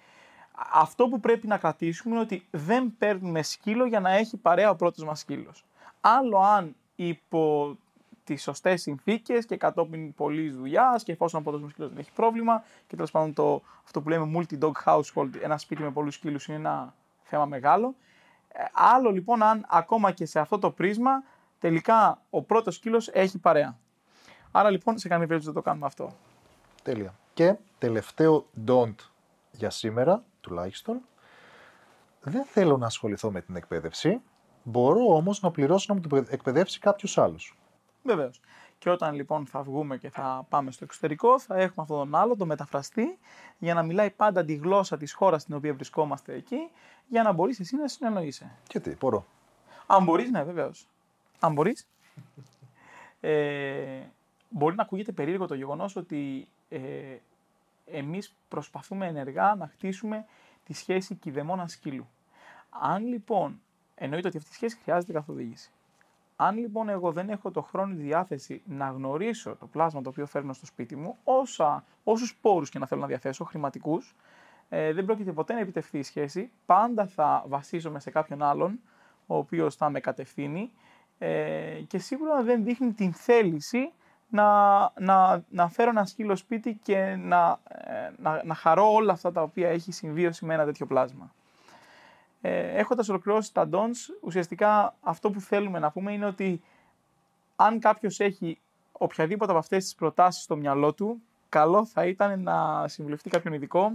Αυτό 0.73 1.07
που 1.07 1.19
πρέπει 1.19 1.47
να 1.47 1.57
κρατήσουμε 1.57 2.13
είναι 2.13 2.23
ότι 2.23 2.45
δεν 2.51 2.93
παίρνουμε 2.97 3.41
σκύλο 3.41 3.85
για 3.85 3.99
να 3.99 4.11
έχει 4.11 4.37
παρέα 4.37 4.69
ο 4.69 4.75
πρώτος 4.75 5.03
μας 5.03 5.19
σκύλος. 5.19 5.65
Άλλο 6.01 6.37
αν 6.37 6.75
υπό 6.95 7.77
τις 8.23 8.41
σωστές 8.41 8.81
συνθήκες 8.81 9.45
και 9.45 9.57
κατόπιν 9.57 10.13
πολλής 10.13 10.55
δουλειάς 10.55 11.03
και 11.03 11.11
εφόσον 11.11 11.39
ο 11.39 11.43
πρώτος 11.43 11.71
σκύλος 11.71 11.89
δεν 11.89 11.99
έχει 11.99 12.11
πρόβλημα 12.11 12.63
και 12.87 12.95
τέλος 12.95 13.11
πάντων 13.11 13.33
το, 13.33 13.61
αυτό 13.83 14.01
που 14.01 14.09
λέμε 14.09 14.31
multi-dog 14.35 14.71
household, 14.85 15.29
ένα 15.41 15.57
σπίτι 15.57 15.81
με 15.81 15.91
πολλούς 15.91 16.15
σκύλους 16.15 16.47
είναι 16.47 16.57
ένα 16.57 16.93
θέμα 17.23 17.45
μεγάλο. 17.45 17.95
Ε, 18.47 18.63
άλλο 18.73 19.11
λοιπόν 19.11 19.43
αν 19.43 19.65
ακόμα 19.69 20.11
και 20.11 20.25
σε 20.25 20.39
αυτό 20.39 20.59
το 20.59 20.71
πρίσμα 20.71 21.23
τελικά 21.59 22.21
ο 22.29 22.41
πρώτος 22.41 22.75
σκύλος 22.75 23.07
έχει 23.07 23.37
παρέα. 23.37 23.77
Άρα 24.51 24.69
λοιπόν 24.69 24.97
σε 24.97 25.07
καμία 25.07 25.27
περίπτωση 25.27 25.53
δεν 25.53 25.63
το 25.63 25.69
κάνουμε 25.69 25.85
αυτό. 25.85 26.15
Τέλεια. 26.83 27.13
Και 27.33 27.55
τελευταίο 27.77 28.45
don't 28.67 28.95
για 29.51 29.69
σήμερα 29.69 30.23
τουλάχιστον. 30.41 31.01
Δεν 32.21 32.45
θέλω 32.45 32.77
να 32.77 32.85
ασχοληθώ 32.85 33.31
με 33.31 33.41
την 33.41 33.55
εκπαίδευση. 33.55 34.21
Μπορώ 34.63 35.15
όμως 35.15 35.41
να 35.41 35.51
πληρώσω 35.51 35.85
να 35.89 35.95
μου 35.95 36.01
την 36.01 36.27
εκπαιδεύσει 36.29 36.79
κάποιος 36.79 37.17
άλλος. 37.17 37.57
Βεβαίως. 38.03 38.41
Και 38.77 38.89
όταν 38.89 39.15
λοιπόν 39.15 39.45
θα 39.45 39.61
βγούμε 39.61 39.97
και 39.97 40.09
θα 40.09 40.45
πάμε 40.49 40.71
στο 40.71 40.83
εξωτερικό, 40.83 41.39
θα 41.39 41.55
έχουμε 41.55 41.75
αυτόν 41.77 41.97
τον 41.97 42.15
άλλο, 42.15 42.35
τον 42.35 42.47
μεταφραστή, 42.47 43.19
για 43.57 43.73
να 43.73 43.83
μιλάει 43.83 44.11
πάντα 44.11 44.45
τη 44.45 44.53
γλώσσα 44.53 44.97
της 44.97 45.13
χώρας 45.13 45.41
στην 45.41 45.55
οποία 45.55 45.73
βρισκόμαστε 45.73 46.33
εκεί, 46.33 46.69
για 47.07 47.23
να 47.23 47.31
μπορείς 47.31 47.59
εσύ 47.59 47.75
να 47.75 47.87
συνεννοείσαι. 47.87 48.51
Και 48.67 48.79
τι, 48.79 48.95
μπορώ. 48.99 49.25
Αν 49.87 50.03
μπορείς, 50.03 50.29
ναι, 50.31 50.43
βεβαίως. 50.43 50.87
Αν 51.39 51.53
μπορείς. 51.53 51.87
Ε, 53.19 54.01
μπορεί 54.51 54.75
να 54.75 54.81
ακούγεται 54.81 55.11
περίεργο 55.11 55.47
το 55.47 55.55
γεγονός 55.55 55.95
ότι 55.95 56.47
ε, 56.69 56.79
εμείς 57.85 58.35
προσπαθούμε 58.47 59.07
ενεργά 59.07 59.55
να 59.55 59.67
χτίσουμε 59.67 60.25
τη 60.63 60.73
σχέση 60.73 61.15
κηδεμόνα 61.15 61.67
σκύλου. 61.67 62.07
Αν 62.69 63.05
λοιπόν, 63.05 63.61
εννοείται 63.95 64.27
ότι 64.27 64.37
αυτή 64.37 64.49
η 64.49 64.53
σχέση 64.53 64.77
χρειάζεται 64.83 65.13
καθοδήγηση. 65.13 65.71
Αν 66.35 66.57
λοιπόν 66.57 66.89
εγώ 66.89 67.11
δεν 67.11 67.29
έχω 67.29 67.51
το 67.51 67.61
χρόνο 67.61 67.95
τη 67.95 68.01
διάθεση 68.01 68.61
να 68.65 68.89
γνωρίσω 68.89 69.55
το 69.55 69.65
πλάσμα 69.65 70.01
το 70.01 70.09
οποίο 70.09 70.25
φέρνω 70.25 70.53
στο 70.53 70.65
σπίτι 70.65 70.95
μου, 70.95 71.17
όσα, 71.23 71.83
όσους 72.03 72.35
πόρους 72.41 72.69
και 72.69 72.79
να 72.79 72.87
θέλω 72.87 73.01
να 73.01 73.07
διαθέσω, 73.07 73.43
χρηματικούς, 73.43 74.15
ε, 74.69 74.93
δεν 74.93 75.05
πρόκειται 75.05 75.31
ποτέ 75.31 75.53
να 75.53 75.59
επιτευχθεί 75.59 75.97
η 75.97 76.03
σχέση. 76.03 76.51
Πάντα 76.65 77.07
θα 77.07 77.43
βασίζομαι 77.47 77.99
σε 77.99 78.09
κάποιον 78.11 78.41
άλλον, 78.41 78.79
ο 79.27 79.37
οποίος 79.37 79.75
θα 79.75 79.89
με 79.89 79.99
κατευθύνει 79.99 80.71
ε, 81.17 81.81
και 81.87 81.97
σίγουρα 81.97 82.43
δεν 82.43 82.63
δείχνει 82.63 82.93
την 82.93 83.13
θέληση 83.13 83.91
να, 84.31 84.79
να, 84.99 85.43
να 85.49 85.69
φέρω 85.69 85.89
ένα 85.89 86.05
σκύλο 86.05 86.35
σπίτι 86.35 86.79
και 86.83 87.15
να, 87.19 87.59
ε, 87.67 88.09
να, 88.17 88.43
να 88.43 88.53
χαρώ 88.53 88.93
όλα 88.93 89.13
αυτά 89.13 89.31
τα 89.31 89.41
οποία 89.41 89.69
έχει 89.69 89.91
συμβίωση 89.91 90.45
με 90.45 90.53
ένα 90.53 90.65
τέτοιο 90.65 90.85
πλάσμα. 90.85 91.33
Ε, 92.41 92.79
έχοντας 92.79 93.09
ολοκληρώσει 93.09 93.53
τα 93.53 93.69
dons, 93.71 94.13
ουσιαστικά 94.21 94.95
αυτό 95.01 95.29
που 95.29 95.39
θέλουμε 95.39 95.79
να 95.79 95.91
πούμε 95.91 96.11
είναι 96.11 96.25
ότι 96.25 96.61
αν 97.55 97.79
κάποιος 97.79 98.19
έχει 98.19 98.59
οποιαδήποτε 98.91 99.51
από 99.51 99.59
αυτές 99.59 99.83
τις 99.83 99.95
προτάσεις 99.95 100.43
στο 100.43 100.55
μυαλό 100.55 100.93
του, 100.93 101.21
καλό 101.49 101.85
θα 101.85 102.05
ήταν 102.05 102.41
να 102.41 102.87
συμβουλευτεί 102.87 103.29
κάποιον 103.29 103.53
ειδικό, 103.53 103.91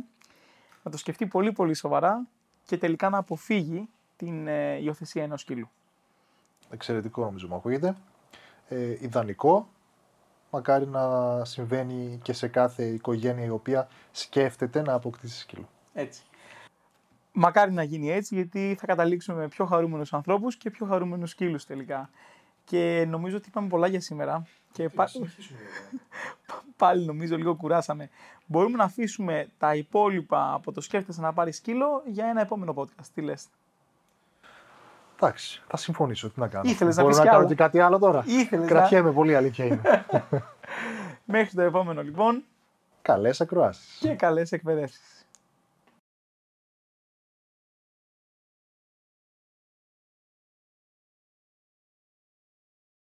να 0.82 0.90
το 0.90 0.96
σκεφτεί 0.96 1.26
πολύ 1.26 1.52
πολύ 1.52 1.74
σοβαρά 1.74 2.26
και 2.64 2.78
τελικά 2.78 3.08
να 3.10 3.18
αποφύγει 3.18 3.88
την 4.16 4.46
ε, 4.46 4.76
υιοθεσία 4.76 5.22
ενός 5.22 5.40
σκύλου. 5.40 5.68
Εξαιρετικό 6.70 7.24
νομίζω 7.24 7.48
μου 7.48 7.54
ακούγεται. 7.54 7.96
Ε, 8.68 8.96
ιδανικό, 9.00 9.68
μακάρι 10.56 10.86
να 10.86 11.44
συμβαίνει 11.44 12.18
και 12.22 12.32
σε 12.32 12.48
κάθε 12.48 12.84
οικογένεια 12.84 13.44
η 13.44 13.48
οποία 13.48 13.88
σκέφτεται 14.12 14.82
να 14.82 14.92
αποκτήσει 14.92 15.38
σκύλο. 15.38 15.68
Έτσι. 15.92 16.22
Μακάρι 17.32 17.72
να 17.72 17.82
γίνει 17.82 18.10
έτσι, 18.10 18.34
γιατί 18.34 18.76
θα 18.78 18.86
καταλήξουμε 18.86 19.38
με 19.38 19.48
πιο 19.48 19.64
χαρούμενους 19.64 20.12
ανθρώπους 20.12 20.56
και 20.56 20.70
πιο 20.70 20.86
χαρούμενους 20.86 21.30
σκύλους 21.30 21.64
τελικά. 21.64 22.10
Και 22.64 23.06
νομίζω 23.08 23.36
ότι 23.36 23.48
είπαμε 23.48 23.68
πολλά 23.68 23.86
για 23.86 24.00
σήμερα. 24.00 24.46
Και 24.72 24.88
πάλι... 24.88 25.10
πάλι 26.82 27.04
νομίζω 27.04 27.36
λίγο 27.36 27.54
κουράσαμε. 27.54 28.10
Μπορούμε 28.46 28.76
να 28.76 28.84
αφήσουμε 28.84 29.48
τα 29.58 29.74
υπόλοιπα 29.74 30.52
από 30.54 30.72
το 30.72 30.80
σκέφτεσαι 30.80 31.20
να 31.20 31.32
πάρεις 31.32 31.56
σκύλο 31.56 32.02
για 32.06 32.26
ένα 32.26 32.40
επόμενο 32.40 32.74
podcast. 32.76 33.06
Τι 33.14 33.20
λες; 33.20 33.46
Εντάξει, 35.20 35.62
θα 35.66 35.76
συμφωνήσω. 35.76 36.30
Τι 36.30 36.40
να 36.40 36.48
κάνω. 36.48 36.70
Ήθελες 36.70 36.96
να 36.96 37.02
να, 37.02 37.16
να 37.16 37.24
κάνω 37.24 37.46
και 37.46 37.54
κάτι 37.54 37.80
άλλο 37.80 37.98
τώρα. 37.98 38.22
Ήθελες 38.26 38.68
Κρατιέμαι 38.68 39.12
πολύ, 39.12 39.36
αλήθεια 39.36 39.64
είναι. 39.64 39.80
Μέχρι 41.24 41.54
το 41.54 41.62
επόμενο 41.62 42.02
λοιπόν. 42.02 42.44
Καλές 43.02 43.40
ακροάσεις. 43.40 43.98
Και 44.00 44.14
καλές 44.14 44.52
εκπαιδεύσεις. 44.52 45.15